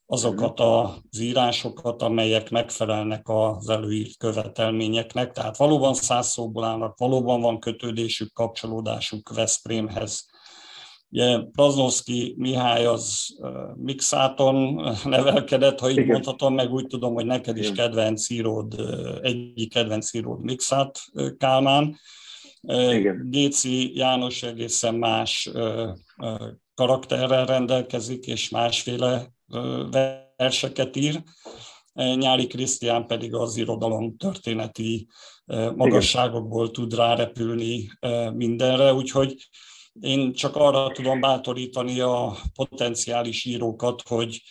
azokat 0.07 0.61
az 0.61 1.21
írásokat, 1.21 2.03
amelyek 2.03 2.51
megfelelnek 2.51 3.29
az 3.29 3.69
előírt 3.69 4.17
követelményeknek. 4.17 5.33
Tehát 5.33 5.57
valóban 5.57 5.95
száz 5.95 6.27
szóból 6.27 6.65
állnak, 6.65 6.99
valóban 6.99 7.41
van 7.41 7.59
kötődésük, 7.61 8.33
kapcsolódásuk 8.33 9.35
Veszprémhez. 9.35 10.33
Ugye 11.11 11.39
Praznovszki 11.53 12.35
Mihály 12.39 12.87
az 12.87 13.27
Mixáton 13.75 14.89
nevelkedett, 15.05 15.79
ha 15.79 15.91
így 15.91 15.97
Igen. 15.97 16.09
mondhatom, 16.09 16.55
meg 16.55 16.73
úgy 16.73 16.87
tudom, 16.87 17.15
hogy 17.15 17.27
neked 17.27 17.57
is 17.57 17.73
kedvenc 17.73 18.31
íród, 18.31 18.75
egyik 19.23 19.73
kedvenc 19.73 20.15
íród 20.15 20.43
Mixát 20.43 21.01
Kálmán. 21.39 21.97
Igen. 22.69 23.27
Géci 23.31 23.97
János 23.97 24.43
egészen 24.43 24.95
más 24.95 25.51
karakterrel 26.75 27.47
rendelkezik, 27.47 28.27
és 28.27 28.49
másféle 28.49 29.33
verseket 30.37 30.97
ír, 30.97 31.23
Nyári 31.95 32.47
Krisztián 32.47 33.07
pedig 33.07 33.35
az 33.35 33.57
irodalom 33.57 34.17
történeti 34.17 35.07
magasságokból 35.75 36.71
tud 36.71 36.95
rárepülni 36.95 37.91
mindenre, 38.33 38.93
úgyhogy 38.93 39.49
én 40.01 40.33
csak 40.33 40.57
arra 40.57 40.93
tudom 40.93 41.21
bátorítani 41.21 42.01
a 42.01 42.37
potenciális 42.55 43.45
írókat, 43.45 44.03
hogy 44.09 44.43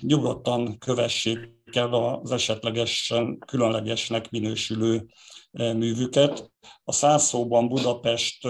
nyugodtan 0.00 0.78
kövessék 0.78 1.38
el 1.72 1.94
az 1.94 2.30
esetlegesen 2.30 3.38
különlegesnek 3.38 4.30
minősülő 4.30 5.06
művüket. 5.50 6.50
A 6.84 6.92
száz 6.92 7.24
szóban 7.24 7.68
Budapest 7.68 8.48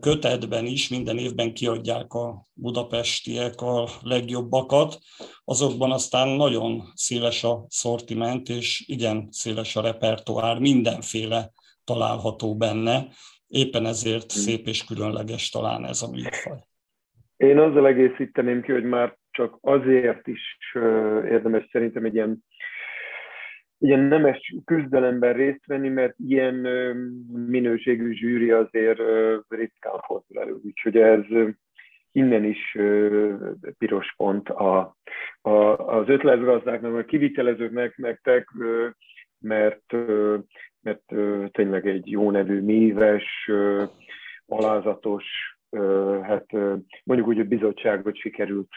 kötetben 0.00 0.64
is 0.66 0.88
minden 0.88 1.18
évben 1.18 1.52
kiadják 1.52 2.12
a 2.12 2.46
budapestiek 2.54 3.60
a 3.60 3.88
legjobbakat, 4.02 4.98
azokban 5.44 5.90
aztán 5.90 6.28
nagyon 6.28 6.82
széles 6.94 7.44
a 7.44 7.64
szortiment, 7.68 8.48
és 8.48 8.84
igen 8.86 9.28
széles 9.30 9.76
a 9.76 9.82
repertoár, 9.82 10.58
mindenféle 10.58 11.50
található 11.84 12.56
benne, 12.56 13.06
éppen 13.48 13.86
ezért 13.86 14.24
mm. 14.24 14.40
szép 14.40 14.66
és 14.66 14.84
különleges 14.84 15.50
talán 15.50 15.84
ez 15.84 16.02
a 16.02 16.10
műfaj. 16.10 16.58
Én 17.36 17.58
azzal 17.58 17.86
egészíteném 17.86 18.62
ki, 18.62 18.72
hogy 18.72 18.84
már 18.84 19.16
csak 19.30 19.58
azért 19.60 20.26
is 20.26 20.40
érdemes 21.30 21.68
szerintem 21.70 22.04
egy 22.04 22.14
ilyen 22.14 22.44
ilyen 23.78 24.00
nemes 24.00 24.54
küzdelemben 24.64 25.32
részt 25.32 25.66
venni, 25.66 25.88
mert 25.88 26.14
ilyen 26.16 26.54
minőségű 27.32 28.12
zsűri 28.12 28.50
azért 28.50 29.00
ritkán 29.48 30.00
fordul 30.06 30.40
elő. 30.40 30.56
Úgyhogy 30.64 30.96
ez 30.96 31.24
innen 32.12 32.44
is 32.44 32.78
piros 33.78 34.14
pont 34.16 34.48
a, 34.48 34.96
a, 35.40 35.50
az 35.76 36.08
ötletgazdáknak, 36.08 36.94
a 36.94 37.04
kivitelezőknek, 37.04 37.96
nektek, 37.96 38.48
mert, 39.38 39.92
mert 40.82 41.02
tényleg 41.52 41.86
egy 41.86 42.10
jó 42.10 42.30
nevű, 42.30 42.60
méves, 42.60 43.50
alázatos, 44.46 45.24
hát 46.22 46.52
mondjuk 47.04 47.28
úgy, 47.28 47.36
hogy 47.36 47.48
bizottságot 47.48 48.16
sikerült 48.16 48.70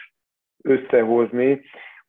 összehozni, 0.62 1.60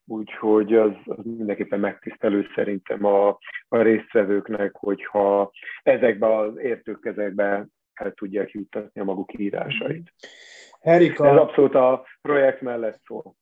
úgyhogy 0.06 0.74
az, 0.74 0.92
az 1.06 1.24
mindenképpen 1.24 1.80
megtisztelő 1.80 2.46
szerintem 2.56 3.06
a, 3.06 3.28
a 3.68 3.82
résztvevőknek, 3.82 4.76
hogyha 4.76 5.52
ezekbe 5.84 6.38
az 6.38 6.58
értőkezekbe 6.58 7.68
el 7.94 8.12
tudják 8.12 8.52
juttatni 8.52 9.02
a 9.02 9.04
maguk 9.04 9.40
írásait. 9.40 10.14
Erika, 10.80 11.28
Ez 11.28 11.38
abszolút 11.38 11.76
a 11.76 12.06
projekt 12.22 12.62
mellett 12.62 13.02
szól. 13.06 13.36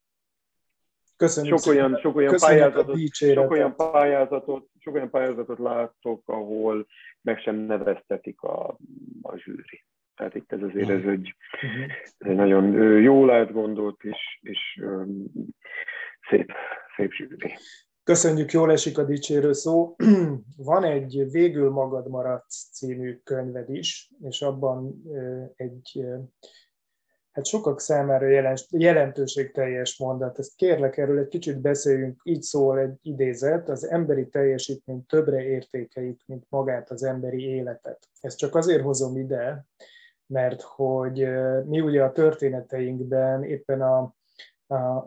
Köszönjük 1.17 1.57
sok 1.57 1.73
olyan, 1.73 1.97
sok 1.97 2.15
olyan, 2.15 2.31
Köszönjük 2.31 2.59
pályázatot, 2.59 2.99
sok 3.15 3.51
olyan 3.51 3.75
pályázatot, 3.75 4.67
sok 4.79 4.93
olyan 4.93 5.09
pályázatot 5.09 5.59
látok, 5.59 6.21
ahol 6.25 6.87
meg 7.21 7.39
sem 7.39 7.55
neveztetik 7.55 8.41
a, 8.41 8.77
a 9.21 9.37
zsűri. 9.37 9.83
Tehát 10.15 10.35
itt 10.35 10.51
ez 10.51 10.61
azért 10.61 10.89
ez 10.89 11.05
egy, 11.05 11.35
Mhm. 11.61 11.89
ez 12.19 12.27
egy 12.27 12.35
nagyon 12.35 12.73
jól 13.01 13.31
átgondolt 13.31 14.03
és, 14.03 14.39
és 14.41 14.81
szép, 16.31 16.51
szép 16.95 17.11
zsűri. 17.11 17.53
Köszönjük, 18.03 18.51
jól 18.51 18.71
esik 18.71 18.97
a 18.97 19.03
dicsérő 19.03 19.53
szó. 19.53 19.95
Van 20.57 20.83
egy 20.83 21.31
Végül 21.31 21.69
magad 21.69 22.09
maradsz 22.09 22.69
című 22.71 23.19
könyved 23.23 23.69
is, 23.69 24.11
és 24.21 24.41
abban 24.41 25.01
egy 25.55 26.05
hát 27.31 27.45
sokak 27.45 27.79
számára 27.79 28.27
jelent, 28.27 28.65
jelentőségteljes 28.69 29.97
mondat. 29.97 30.39
Ezt 30.39 30.55
kérlek, 30.55 30.97
erről 30.97 31.19
egy 31.19 31.27
kicsit 31.27 31.61
beszéljünk. 31.61 32.21
Így 32.23 32.41
szól 32.41 32.79
egy 32.79 32.97
idézet, 33.01 33.69
az 33.69 33.87
emberi 33.87 34.27
teljesítmény 34.27 35.05
többre 35.05 35.43
értékeljük, 35.43 36.21
mint 36.25 36.45
magát 36.49 36.91
az 36.91 37.03
emberi 37.03 37.43
életet. 37.43 38.07
Ezt 38.19 38.37
csak 38.37 38.55
azért 38.55 38.83
hozom 38.83 39.17
ide, 39.17 39.65
mert 40.25 40.61
hogy 40.61 41.27
mi 41.65 41.79
ugye 41.79 42.03
a 42.03 42.11
történeteinkben 42.11 43.43
éppen 43.43 43.81
a- 43.81 44.15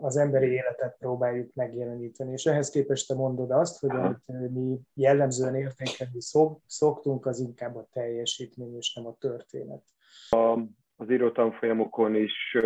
az 0.01 0.17
emberi 0.17 0.45
életet 0.45 0.97
próbáljuk 0.99 1.53
megjeleníteni. 1.53 2.31
És 2.31 2.45
ehhez 2.45 2.69
képest 2.69 3.07
te 3.07 3.13
mondod 3.13 3.51
azt, 3.51 3.79
hogy 3.79 3.89
amit 3.89 4.51
mi 4.53 4.79
jellemzően 4.93 5.55
értékelni 5.55 6.21
szok, 6.21 6.59
szoktunk, 6.65 7.25
az 7.25 7.39
inkább 7.39 7.75
a 7.75 7.87
teljesítmény, 7.93 8.75
és 8.75 8.93
nem 8.93 9.05
a 9.05 9.15
történet. 9.19 9.83
Az 10.97 11.09
író 11.09 11.31
tanfolyamokon 11.31 12.15
is 12.15 12.57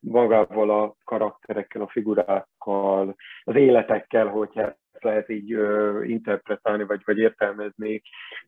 magával 0.00 0.82
a 0.82 0.96
karakterekkel, 1.04 1.82
a 1.82 1.88
figurákkal, 1.88 3.16
az 3.44 3.54
életekkel, 3.54 4.26
hogyha 4.26 4.62
ezt 4.62 5.02
lehet 5.02 5.28
így 5.28 5.52
ö, 5.52 6.02
interpretálni, 6.04 6.84
vagy, 6.84 7.02
vagy 7.04 7.18
értelmezni, 7.18 8.02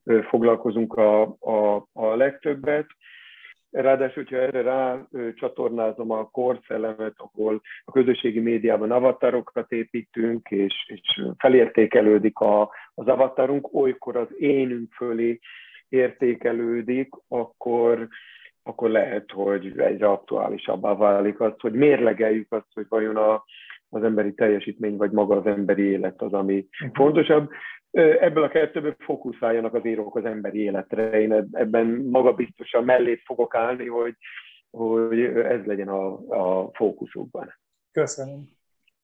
ö, 0.05 0.21
foglalkozunk 0.23 0.95
a, 0.95 1.23
a, 1.41 1.89
a 1.93 2.15
legtöbbet. 2.17 2.87
Ráadásul, 3.75 4.15
hogyha 4.15 4.37
erre 4.37 4.63
rá 4.63 5.07
csatornázom 5.35 6.11
a 6.11 6.31
korszellemet, 6.31 7.15
ahol 7.17 7.61
a 7.85 7.93
közösségi 7.93 8.41
médiában 8.41 8.91
avatarokat 8.91 9.73
építünk, 9.73 10.51
és, 10.51 10.75
és 10.87 11.23
felértékelődik 11.39 12.39
a, 12.39 12.71
az 12.95 13.07
avatarunk, 13.07 13.75
olykor 13.75 14.17
az 14.17 14.29
énünk 14.39 14.93
fölé 14.93 15.41
értékelődik, 15.89 17.09
akkor, 17.29 18.09
akkor 18.63 18.91
lehet, 18.91 19.31
hogy 19.31 19.79
egyre 19.79 20.07
aktuálisabbá 20.07 20.95
válik 20.95 21.41
az, 21.41 21.53
hogy 21.59 21.73
mérlegeljük 21.73 22.53
azt, 22.53 22.73
hogy 22.75 22.87
vajon 22.89 23.17
a, 23.17 23.45
az 23.95 24.03
emberi 24.03 24.35
teljesítmény, 24.35 24.97
vagy 24.97 25.11
maga 25.11 25.37
az 25.37 25.47
emberi 25.47 25.83
élet 25.83 26.23
az, 26.23 26.33
ami 26.33 26.67
fontosabb. 26.93 27.51
Ö, 27.91 28.21
Ebből 28.21 28.43
a 28.43 28.49
kettőből 28.49 28.97
fókuszáljanak 28.99 29.75
az 29.75 29.87
írók 29.87 30.17
az 30.17 30.25
emberi 30.25 30.59
életre. 30.59 31.21
Én 31.21 31.33
eb- 31.33 31.57
ebben 31.57 31.87
magabiztosan 32.11 32.85
mellét 32.85 33.23
fogok 33.25 33.55
állni, 33.55 33.87
hogy, 33.87 34.15
hogy 34.71 35.21
ez 35.25 35.65
legyen 35.65 35.89
a, 35.89 36.13
a 36.29 36.71
fókuszukban. 36.73 37.55
Köszönöm. 37.93 38.49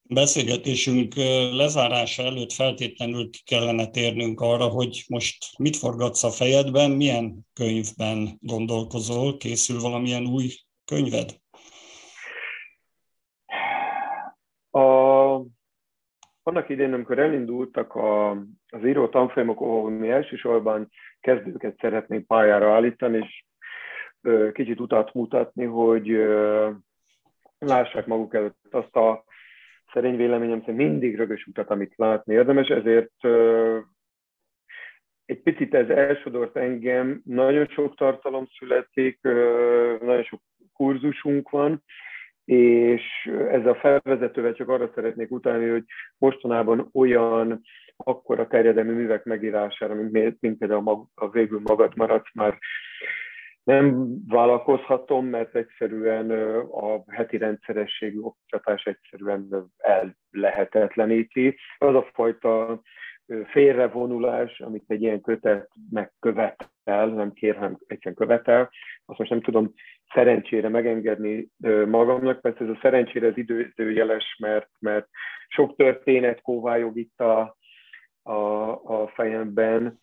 Beszélgetésünk 0.02 1.14
lezárása 1.52 2.22
előtt 2.22 2.52
feltétlenül 2.52 3.30
ki 3.30 3.38
kellene 3.44 3.86
térnünk 3.86 4.40
arra, 4.40 4.64
hogy 4.64 5.04
most 5.08 5.58
mit 5.58 5.76
forgatsz 5.76 6.24
a 6.24 6.30
fejedben, 6.30 6.90
milyen 6.90 7.46
könyvben 7.52 8.38
gondolkozol, 8.40 9.36
készül 9.36 9.80
valamilyen 9.80 10.26
új 10.26 10.48
könyved? 10.84 11.30
A, 14.70 14.80
annak 16.50 16.68
idén, 16.68 16.92
amikor 16.92 17.18
elindultak 17.18 17.94
a, 17.94 18.30
az 18.68 18.84
író 18.84 19.08
tanfolyamok, 19.08 19.60
ahol 19.60 19.90
mi 19.90 20.10
elsősorban 20.10 20.88
kezdőket 21.20 21.78
szeretnénk 21.80 22.26
pályára 22.26 22.74
állítani, 22.74 23.16
és 23.16 23.44
ö, 24.22 24.52
kicsit 24.52 24.80
utat 24.80 25.14
mutatni, 25.14 25.64
hogy 25.64 26.10
ö, 26.10 26.70
lássák 27.58 28.06
maguk 28.06 28.34
előtt 28.34 28.56
azt 28.70 28.96
a 28.96 29.24
szerény 29.92 30.16
véleményem 30.16 30.60
szerint 30.60 30.76
mindig 30.76 31.16
rögös 31.16 31.46
utat, 31.46 31.70
amit 31.70 31.96
látni 31.96 32.34
érdemes, 32.34 32.68
ezért 32.68 33.24
ö, 33.24 33.78
egy 35.24 35.42
picit 35.42 35.74
ez 35.74 35.88
elsodort 35.88 36.56
engem, 36.56 37.20
nagyon 37.24 37.66
sok 37.66 37.96
tartalom 37.96 38.46
születik, 38.58 39.18
nagyon 40.00 40.22
sok 40.22 40.40
kurzusunk 40.72 41.50
van, 41.50 41.82
és 42.50 43.30
ez 43.50 43.66
a 43.66 43.74
felvezetővel 43.74 44.52
csak 44.52 44.68
arra 44.68 44.90
szeretnék 44.94 45.30
utalni, 45.30 45.68
hogy 45.68 45.84
mostanában 46.18 46.88
olyan 46.92 47.60
akkora 47.96 48.46
terjedelmi 48.46 48.92
művek 48.92 49.24
megírására, 49.24 49.94
mint, 49.94 50.36
mint 50.40 50.58
például 50.58 50.80
a, 50.80 50.82
mag, 50.82 51.06
a 51.14 51.30
végül 51.30 51.60
magad 51.64 51.96
maradsz, 51.96 52.34
már 52.34 52.58
nem 53.62 54.14
vállalkozhatom, 54.28 55.26
mert 55.26 55.54
egyszerűen 55.54 56.30
a 56.60 57.12
heti 57.12 57.36
rendszerességű 57.36 58.18
oktatás 58.18 58.84
egyszerűen 58.84 59.46
ö, 59.50 59.60
ellehetetleníti. 59.76 61.56
Az 61.78 61.94
a 61.94 62.08
fajta 62.12 62.80
félrevonulás, 63.44 64.60
amit 64.60 64.84
egy 64.86 65.02
ilyen 65.02 65.20
kötet 65.20 65.68
megkövetel, 65.90 67.06
nem 67.06 67.32
kér, 67.32 67.54
hanem 67.54 67.78
egyszerűen 67.86 68.14
követel, 68.14 68.70
azt 69.04 69.18
most 69.18 69.30
nem 69.30 69.40
tudom 69.40 69.72
szerencsére 70.14 70.68
megengedni 70.68 71.48
magamnak. 71.86 72.40
Persze 72.40 72.64
ez 72.64 72.70
a 72.70 72.78
szerencsére 72.82 73.26
az 73.26 73.36
időjeles, 73.36 74.36
mert, 74.38 74.68
mert 74.78 75.08
sok 75.48 75.76
történet 75.76 76.40
kóvályog 76.40 76.96
itt 76.98 77.20
a, 77.20 77.56
a, 78.22 78.70
a 78.84 79.08
fejemben, 79.14 79.98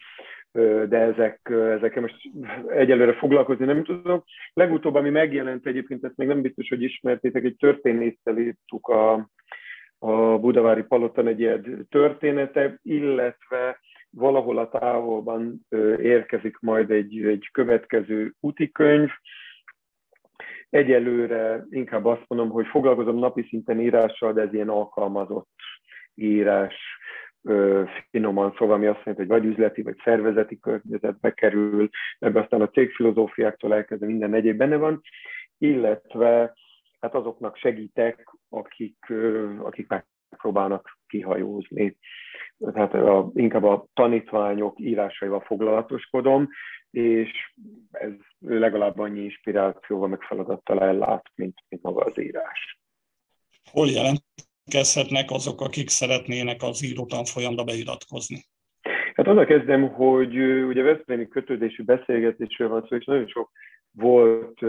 de 0.88 0.98
ezek, 0.98 1.40
ezekkel 1.50 2.02
most 2.02 2.16
egyelőre 2.68 3.14
foglalkozni 3.14 3.66
nem 3.66 3.84
tudom. 3.84 4.24
Legutóbb, 4.54 4.96
ami 4.96 5.10
megjelent 5.10 5.66
egyébként, 5.66 6.04
ezt 6.04 6.18
még 6.18 6.28
nem 6.28 6.42
biztos, 6.42 6.70
hogy 6.70 6.82
ismertétek, 6.82 7.44
egy 7.44 7.56
történésszel 7.56 8.38
írtuk 8.38 8.88
a, 8.88 9.30
a 10.00 10.40
Budavári 10.40 10.84
Palotan 10.84 11.28
egy 11.28 11.40
ilyen 11.40 11.88
története, 11.90 12.80
illetve 12.82 13.80
valahol 14.10 14.58
a 14.58 14.70
távolban 14.70 15.68
érkezik 15.98 16.58
majd 16.60 16.92
egy, 16.92 17.26
egy 17.26 17.50
következő 17.52 18.34
útikönyv, 18.40 19.10
Egyelőre 20.70 21.66
inkább 21.70 22.06
azt 22.06 22.26
mondom, 22.28 22.50
hogy 22.50 22.68
foglalkozom 22.68 23.18
napi 23.18 23.46
szinten 23.50 23.80
írással, 23.80 24.34
de 24.34 24.42
ez 24.42 24.54
ilyen 24.54 24.70
alkalmazott 24.70 25.50
írás, 26.16 26.76
finoman 28.10 28.56
szóval, 28.58 28.76
ami 28.76 28.86
azt 28.86 29.02
jelenti, 29.04 29.28
hogy 29.28 29.42
vagy 29.42 29.46
üzleti, 29.46 29.82
vagy 29.82 29.98
szervezeti 30.04 30.60
környezetbe 30.60 31.34
kerül, 31.34 31.90
ebbe 32.20 32.40
aztán 32.40 32.62
a 32.62 32.70
cégfilozófiáktól 32.70 33.74
elkezdve 33.74 34.06
minden 34.06 34.34
egyéb 34.34 34.58
benne 34.58 34.76
van, 34.76 35.02
illetve 35.58 36.54
hát 37.00 37.14
azoknak 37.14 37.58
segítek, 37.58 38.30
akik, 38.50 39.14
akik 39.60 39.88
megpróbálnak 39.88 40.98
kihajózni. 41.08 41.98
Tehát 42.58 42.94
a, 42.94 43.32
inkább 43.34 43.64
a 43.64 43.88
tanítványok 43.94 44.80
írásaival 44.80 45.40
foglalatoskodom, 45.40 46.50
és 46.92 47.30
ez 47.92 48.12
legalább 48.40 49.00
annyi 49.00 49.20
inspirációval, 49.20 50.08
meg 50.08 50.22
feladattal 50.22 50.82
ellát, 50.82 51.26
mint, 51.36 51.64
mint 51.70 51.82
maga 51.82 52.02
az 52.02 52.20
írás. 52.20 52.80
Hol 53.72 53.88
jelentkezhetnek 53.88 55.32
azok, 55.32 55.62
akik 55.62 55.90
szeretnének 55.90 56.64
az 56.64 56.84
írótanfolyamra 56.84 57.64
beiratkozni? 57.64 58.38
Hát 59.14 59.28
azzal 59.28 59.46
kezdem, 59.46 59.90
hogy 59.90 60.38
ugye 60.64 60.82
Veszprémi 60.82 61.28
kötődésű 61.28 61.84
beszélgetésről 61.84 62.70
van 62.70 62.86
szó, 62.90 62.96
és 62.96 63.06
nagyon 63.06 63.28
sok 63.28 63.52
volt 63.92 64.60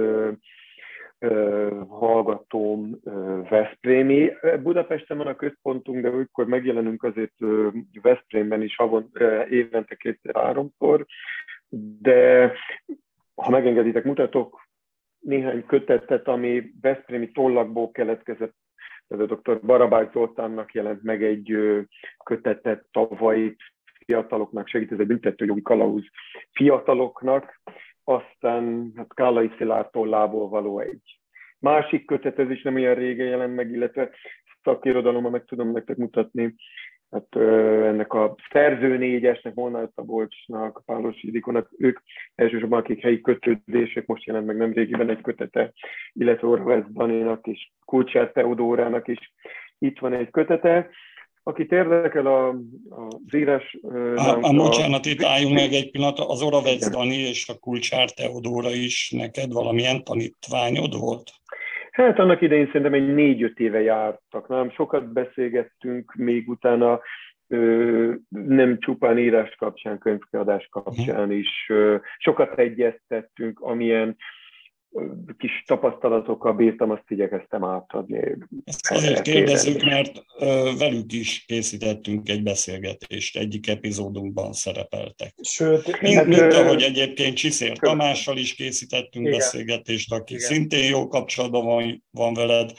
hallgatóm 1.88 3.00
Veszprémi. 3.48 4.32
Budapesten 4.62 5.16
van 5.16 5.26
a 5.26 5.36
központunk, 5.36 6.02
de 6.02 6.10
olykor 6.10 6.46
megjelenünk 6.46 7.02
azért 7.02 7.34
Veszprémben 8.02 8.62
is 8.62 8.76
havon, 8.76 9.10
évente 9.50 9.94
kétszer-háromszor, 9.94 11.06
de 12.00 12.52
ha 13.34 13.50
megengeditek, 13.50 14.04
mutatok 14.04 14.66
néhány 15.18 15.66
kötetet, 15.66 16.28
ami 16.28 16.70
Veszprémi 16.80 17.30
tollakból 17.30 17.90
keletkezett. 17.90 18.54
Tehát 19.08 19.30
a 19.30 19.34
dr. 19.34 19.60
Barabás 19.60 20.10
Zoltánnak 20.12 20.72
jelent 20.74 21.02
meg 21.02 21.22
egy 21.24 21.56
kötetet 22.24 22.84
tavaly 22.90 23.56
fiataloknak 24.06 24.68
segít, 24.68 24.92
ez 24.92 24.98
egy 24.98 25.06
büntetőjogi 25.06 25.62
kalauz 25.62 26.04
fiataloknak, 26.52 27.60
aztán 28.08 28.92
hát 28.96 29.14
Kálai 29.14 29.50
Szilárd 29.56 29.90
tollából 29.90 30.48
való 30.48 30.78
egy 30.78 31.20
másik 31.58 32.06
kötet, 32.06 32.38
ez 32.38 32.50
is 32.50 32.62
nem 32.62 32.74
olyan 32.74 32.94
régen 32.94 33.26
jelent 33.26 33.54
meg, 33.54 33.70
illetve 33.70 34.10
szakirodalomban 34.62 35.30
meg 35.30 35.44
tudom 35.44 35.72
nektek 35.72 35.96
mutatni. 35.96 36.54
Hát 37.10 37.36
ennek 37.82 38.12
a 38.12 38.34
szerző 38.52 38.96
négyesnek, 38.96 39.54
Molnár 39.54 39.88
Szabolcsnak, 39.94 40.82
Pálos 40.84 41.22
Idikonak, 41.22 41.70
ők 41.78 41.98
elsősorban 42.34 42.78
akik 42.78 43.02
helyi 43.02 43.20
kötődések, 43.20 44.06
most 44.06 44.24
jelent 44.24 44.46
meg 44.46 44.56
nem 44.56 44.72
régiben 44.72 45.10
egy 45.10 45.20
kötete, 45.20 45.72
illetve 46.12 46.46
Orvesz 46.46 46.84
Daninak 46.92 47.46
és 47.46 47.70
Kulcsát 47.84 48.32
Teodórának 48.32 49.08
is 49.08 49.32
itt 49.78 49.98
van 49.98 50.12
egy 50.12 50.30
kötete, 50.30 50.90
akit 51.48 51.72
érdekel 51.72 52.26
a, 52.26 52.48
az 52.88 53.34
írás... 53.34 53.78
A, 54.14 54.38
a, 54.40 54.52
bocsánat, 54.52 55.06
itt 55.06 55.22
álljunk 55.22 55.54
meg 55.54 55.72
egy 55.72 55.90
pillanat, 55.90 56.18
az 56.18 56.42
Oravec 56.42 56.90
Dani 56.90 57.16
és 57.16 57.48
a 57.48 57.58
Kulcsár 57.58 58.10
Teodóra 58.10 58.70
is 58.70 59.10
neked 59.10 59.52
valamilyen 59.52 60.04
tanítványod 60.04 60.98
volt? 60.98 61.30
Hát 61.90 62.18
annak 62.18 62.40
idején 62.40 62.66
szerintem 62.66 62.94
egy 62.94 63.14
négy-öt 63.14 63.58
éve 63.58 63.80
jártak, 63.80 64.48
nem? 64.48 64.70
Sokat 64.70 65.12
beszélgettünk 65.12 66.14
még 66.14 66.48
utána, 66.48 67.00
ö, 67.48 68.12
nem 68.28 68.78
csupán 68.78 69.18
írás 69.18 69.54
kapcsán, 69.58 69.98
könyvkiadás 69.98 70.68
kapcsán 70.70 71.32
is. 71.32 71.66
Ö, 71.68 71.96
sokat 72.18 72.58
egyeztettünk, 72.58 73.60
amilyen 73.60 74.16
kis 75.38 75.62
tapasztalatokkal 75.66 76.52
bírtam, 76.52 76.90
azt 76.90 77.04
igyekeztem 77.08 77.64
átadni. 77.64 78.36
Ezt 78.64 78.90
azért 78.90 79.22
kérdezzük, 79.22 79.84
mert 79.84 80.24
velük 80.78 81.12
is 81.12 81.44
készítettünk 81.46 82.28
egy 82.28 82.42
beszélgetést, 82.42 83.36
egyik 83.36 83.68
epizódunkban 83.68 84.52
szerepeltek. 84.52 85.34
Sőt, 85.42 86.00
mint, 86.00 86.14
hát, 86.14 86.26
mint 86.26 86.52
ahogy 86.52 86.82
egyébként 86.82 87.36
Csiszér 87.36 87.78
Tamással 87.78 88.36
is 88.36 88.54
készítettünk 88.54 89.26
igen. 89.26 89.38
beszélgetést, 89.38 90.12
aki 90.12 90.34
igen. 90.34 90.46
szintén 90.46 90.90
jó 90.90 91.08
kapcsolatban 91.08 91.64
van, 91.64 92.04
van 92.10 92.34
veled, 92.34 92.70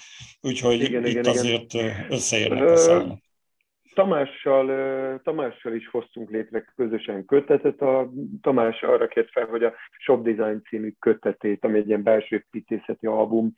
úgyhogy 0.42 0.82
igen, 0.82 1.06
itt 1.06 1.12
igen, 1.12 1.26
azért 1.26 1.74
igen. 1.74 2.06
összeérnek 2.10 2.70
a 2.70 2.76
számok. 2.76 3.28
Tamással, 4.00 4.68
Tamással 5.24 5.74
is 5.74 5.88
hoztunk 5.88 6.30
létre 6.30 6.66
közösen 6.76 7.26
kötetet. 7.26 7.82
A 7.82 8.12
Tamás 8.42 8.84
arra 8.84 9.08
kért 9.08 9.32
fel, 9.32 9.46
hogy 9.46 9.64
a 9.64 9.74
Shop 9.98 10.24
Design 10.24 10.62
című 10.70 10.92
kötetét, 11.00 11.66
ami 11.66 11.78
egy 11.78 11.88
ilyen 11.88 12.04
belső 12.04 12.36
építészeti 12.36 13.06
album, 13.06 13.54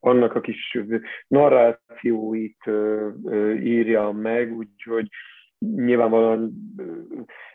annak 0.00 0.34
a 0.34 0.40
kis 0.40 0.78
narrációit 1.28 2.70
írja 3.60 4.10
meg, 4.10 4.56
úgyhogy 4.56 5.08
nyilvánvalóan 5.58 6.52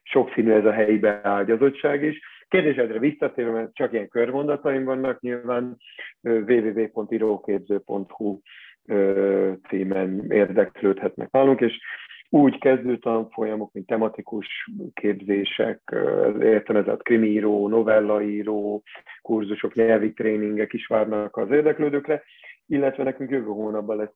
sokszínű 0.04 0.52
ez 0.52 0.66
a 0.66 0.72
helyi 0.72 1.00
beágyazottság 1.00 2.04
is. 2.04 2.20
Kérdésedre 2.48 3.00
visszatérve, 3.00 3.52
mert 3.52 3.74
csak 3.74 3.94
ilyen 3.94 4.10
körmondataim 4.10 4.84
vannak, 4.84 5.20
nyilván 5.20 5.78
www.iróképző.hu 6.22 8.40
címen 9.68 10.32
érdeklődhetnek 10.32 11.32
nálunk, 11.32 11.62
és 11.62 11.80
úgy 12.34 12.58
kezdő 12.58 12.98
tanfolyamok, 12.98 13.72
mint 13.72 13.86
tematikus 13.86 14.48
képzések, 14.94 15.96
értelmezett 16.42 17.02
krimiíró, 17.02 17.68
novellaíró, 17.68 18.84
kurzusok, 19.22 19.74
nyelvi 19.74 20.14
tréningek 20.14 20.74
is 20.74 20.88
várnak 20.88 21.38
az 21.38 21.52
érdeklődőkre, 21.52 22.24
illetve 22.66 23.04
nekünk 23.04 23.30
jövő 23.30 23.46
hónapban 23.46 23.98
lesz 23.98 24.16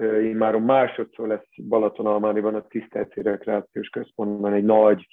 én 0.00 0.36
már 0.36 0.54
a 0.54 0.58
másodszor 0.58 1.28
lesz 1.28 1.48
Balatonalmániban 1.68 2.54
a 2.54 2.66
Tisztelci 2.66 3.22
Rekreációs 3.22 3.88
Központban 3.88 4.52
egy 4.52 4.64
nagy 4.64 5.06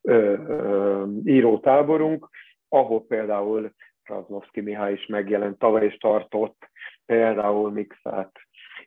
ö, 0.00 0.14
ö, 0.46 1.06
írótáborunk, 1.24 2.28
ahol 2.68 3.06
például 3.06 3.72
Raznovszki 4.04 4.60
Mihály 4.60 4.92
is 4.92 5.06
megjelent, 5.06 5.58
tavaly 5.58 5.86
is 5.86 5.96
tartott 5.96 6.70
például 7.06 7.70
Mixát 7.70 8.32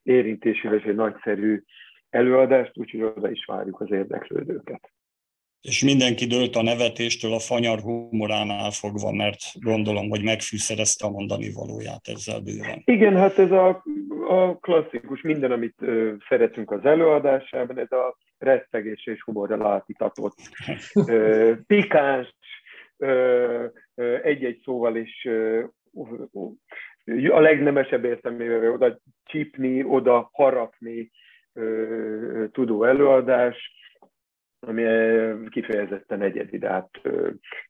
érintésével, 0.04 0.78
és 0.78 0.84
egy 0.84 0.96
nagyszerű 0.96 1.64
előadást, 2.16 2.72
úgyhogy 2.78 3.02
oda 3.02 3.32
is 3.32 3.46
várjuk 3.46 3.80
az 3.80 3.92
érdeklődőket. 3.92 4.92
És 5.62 5.84
mindenki 5.84 6.26
dőlt 6.26 6.56
a 6.56 6.62
nevetéstől 6.62 7.34
a 7.34 7.40
fanyar 7.40 7.80
humoránál 7.80 8.72
fogva, 8.72 9.12
mert 9.12 9.42
gondolom, 9.54 10.10
hogy 10.10 10.24
megfűszerezte 10.24 11.06
a 11.06 11.10
mondani 11.10 11.52
valóját 11.54 12.08
ezzel 12.08 12.40
bőven. 12.40 12.82
Igen, 12.86 13.16
hát 13.16 13.38
ez 13.40 13.52
a, 13.52 13.84
a 14.28 14.58
klasszikus, 14.58 15.22
minden, 15.22 15.52
amit 15.52 15.76
ö, 15.82 16.14
szeretünk 16.30 16.72
az 16.72 16.86
előadásában, 16.86 17.80
ez 17.80 17.92
a 17.92 18.18
rettegés 18.38 19.06
és 19.06 19.24
humorra 19.24 19.58
látítatott, 19.58 20.36
ö, 21.08 21.54
pikáns, 21.68 22.36
ö, 22.98 23.66
ö, 23.96 24.18
egy-egy 24.24 24.62
szóval 24.64 24.96
is 24.96 25.26
ö, 25.26 25.64
a 27.32 27.40
legnemesebb 27.40 28.06
értelmével 28.06 28.72
oda 28.72 29.00
csípni, 29.24 29.84
oda 29.84 30.30
harapni, 30.34 31.12
tudó 32.52 32.84
előadás, 32.84 33.72
ami 34.60 34.84
kifejezetten 35.50 36.22
egyedi, 36.22 36.58
de 36.58 36.70
hát 36.70 36.90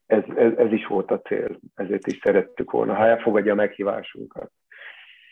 ez, 0.06 0.24
ez, 0.36 0.52
ez 0.58 0.72
is 0.72 0.86
volt 0.86 1.12
a 1.12 1.22
cél, 1.22 1.60
ezért 1.76 2.08
is 2.08 2.20
szerettük 2.24 2.72
volna, 2.72 2.94
ha 2.94 3.06
elfogadja 3.06 3.52
a 3.52 3.56
meghívásunkat. 3.56 4.52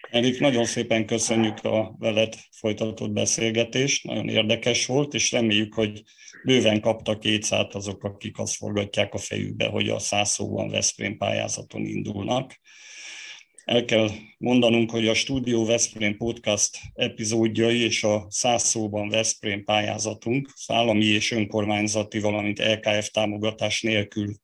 Erik, 0.09 0.39
nagyon 0.39 0.65
szépen 0.65 1.05
köszönjük 1.05 1.63
a 1.63 1.95
veled 1.99 2.33
folytatott 2.51 3.11
beszélgetést, 3.11 4.05
nagyon 4.05 4.27
érdekes 4.27 4.85
volt, 4.85 5.13
és 5.13 5.31
reméljük, 5.31 5.73
hogy 5.73 6.01
bőven 6.43 6.81
kaptak 6.81 7.19
kétszát 7.19 7.75
azok, 7.75 8.03
akik 8.03 8.39
azt 8.39 8.55
forgatják 8.55 9.13
a 9.13 9.17
fejükbe, 9.17 9.67
hogy 9.67 9.89
a 9.89 9.99
százszóban 9.99 10.69
Veszprém 10.69 11.17
pályázaton 11.17 11.81
indulnak. 11.81 12.51
El 13.65 13.85
kell 13.85 14.09
mondanunk, 14.37 14.91
hogy 14.91 15.07
a 15.07 15.13
Studio 15.13 15.65
Veszprém 15.65 16.17
podcast 16.17 16.77
epizódjai 16.93 17.79
és 17.79 18.03
a 18.03 18.25
száz 18.29 18.63
szóban 18.63 19.09
Veszprém 19.09 19.63
pályázatunk 19.63 20.49
állami 20.67 21.05
és 21.05 21.31
önkormányzati, 21.31 22.19
valamint 22.19 22.59
LKF 22.59 23.09
támogatás 23.09 23.81
nélkül 23.81 24.35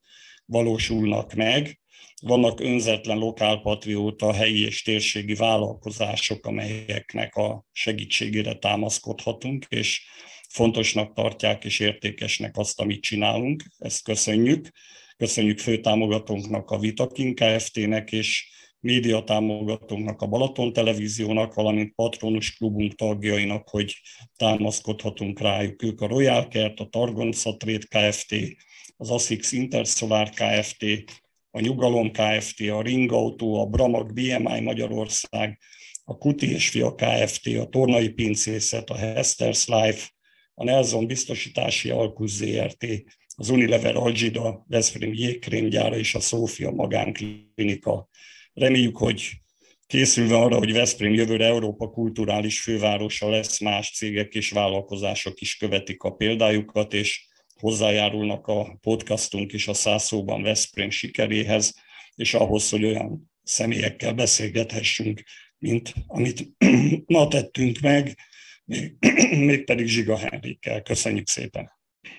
valósulnak 0.46 1.34
meg. 1.34 1.80
Vannak 2.22 2.60
önzetlen 2.60 3.18
lokálpatrióta 3.18 4.34
helyi 4.34 4.66
és 4.66 4.82
térségi 4.82 5.34
vállalkozások, 5.34 6.46
amelyeknek 6.46 7.36
a 7.36 7.66
segítségére 7.72 8.54
támaszkodhatunk, 8.54 9.66
és 9.70 10.02
fontosnak 10.50 11.14
tartják 11.14 11.66
és 11.66 11.80
értékesnek 11.80 12.58
azt, 12.58 12.80
amit 12.80 13.02
csinálunk. 13.02 13.64
Ezt 13.78 14.04
köszönjük. 14.04 14.70
Köszönjük 15.18 15.60
főtámogatónknak, 15.60 16.70
a 16.70 16.80
Vitakin 16.80 17.36
Kft-nek, 17.36 18.12
és 18.12 18.58
média 18.80 19.24
támogatónknak, 19.24 20.22
a 20.22 20.28
Balaton 20.28 20.74
Televíziónak, 20.74 21.54
valamint 21.54 21.94
patronus 21.96 22.58
klubunk 22.58 22.96
tagjainak, 22.96 23.70
hogy 23.70 23.96
támaszkodhatunk 24.36 25.40
rájuk. 25.40 25.84
Ők 25.84 26.02
a 26.02 26.08
Royal 26.08 26.48
Kert, 26.48 26.80
a 26.80 26.86
Targonca 26.86 27.58
Trade 27.58 27.86
Kft., 28.10 28.36
az 28.98 29.10
ASICS 29.10 29.52
Intersolar 29.52 30.30
Kft., 30.30 30.86
a 31.52 31.60
Nyugalom 31.60 32.12
Kft., 32.12 32.62
a 32.70 32.82
Ring 32.82 33.12
Auto, 33.12 33.54
a 33.54 33.66
Bramag 33.66 34.14
BMI 34.14 34.60
Magyarország, 34.60 35.60
a 36.04 36.18
Kuti 36.18 36.52
és 36.54 36.70
Fia 36.70 36.96
Kft., 36.96 37.48
a 37.48 37.66
Tornai 37.66 38.10
Pincészet, 38.10 38.90
a 38.90 38.96
Hester's 38.96 39.68
Life, 39.68 40.10
a 40.54 40.64
Nelson 40.64 41.08
Biztosítási 41.08 41.90
Alkusz 41.90 42.32
ZRT, 42.32 42.86
az 43.36 43.50
Unilever 43.50 43.96
Algida, 43.96 44.66
Veszprém 44.68 45.14
jégkrémgyára 45.14 45.98
és 45.98 46.16
a 46.16 46.20
Szófia 46.20 46.72
Magánklinika 46.72 48.10
Reméljük, 48.60 48.98
hogy 48.98 49.32
készülve 49.88 50.36
arra, 50.36 50.58
hogy 50.58 50.74
Veszprém 50.74 51.14
jövőre 51.14 51.46
Európa 51.46 51.90
kulturális 51.90 52.62
fővárosa 52.62 53.30
lesz, 53.30 53.60
más 53.60 53.92
cégek 53.96 54.34
és 54.34 54.52
vállalkozások 54.52 55.42
is 55.42 55.58
követik 55.58 56.04
a 56.04 56.12
példájukat, 56.12 56.94
és 56.94 57.28
hozzájárulnak 57.60 58.48
a 58.48 58.78
podcastunk 58.82 59.54
is 59.54 59.68
a 59.68 59.74
százszóban 59.74 60.42
Veszprém 60.42 60.90
sikeréhez, 60.90 61.76
és 62.16 62.34
ahhoz, 62.34 62.70
hogy 62.70 62.86
olyan 62.86 63.32
személyekkel 63.44 64.14
beszélgethessünk, 64.14 65.22
mint 65.58 65.94
amit 66.08 66.48
ma 67.06 67.28
tettünk 67.28 67.80
meg, 67.82 68.16
mégpedig 69.30 69.88
Zsiga 69.96 70.18
Henrikkel. 70.18 70.82
Köszönjük 70.82 71.28
szépen! 71.28 71.72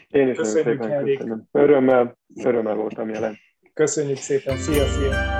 Én 0.08 0.28
is 0.28 0.36
Köszönjük, 0.36 0.82
szépen 0.82 1.04
köszönöm. 1.04 1.48
Örömmel, 1.50 2.18
örömmel 2.34 2.74
voltam 2.74 3.08
jelen. 3.08 3.38
Köszönjük 3.74 4.18
szépen, 4.18 4.58
szia, 4.58 4.86
szia! 4.86 5.39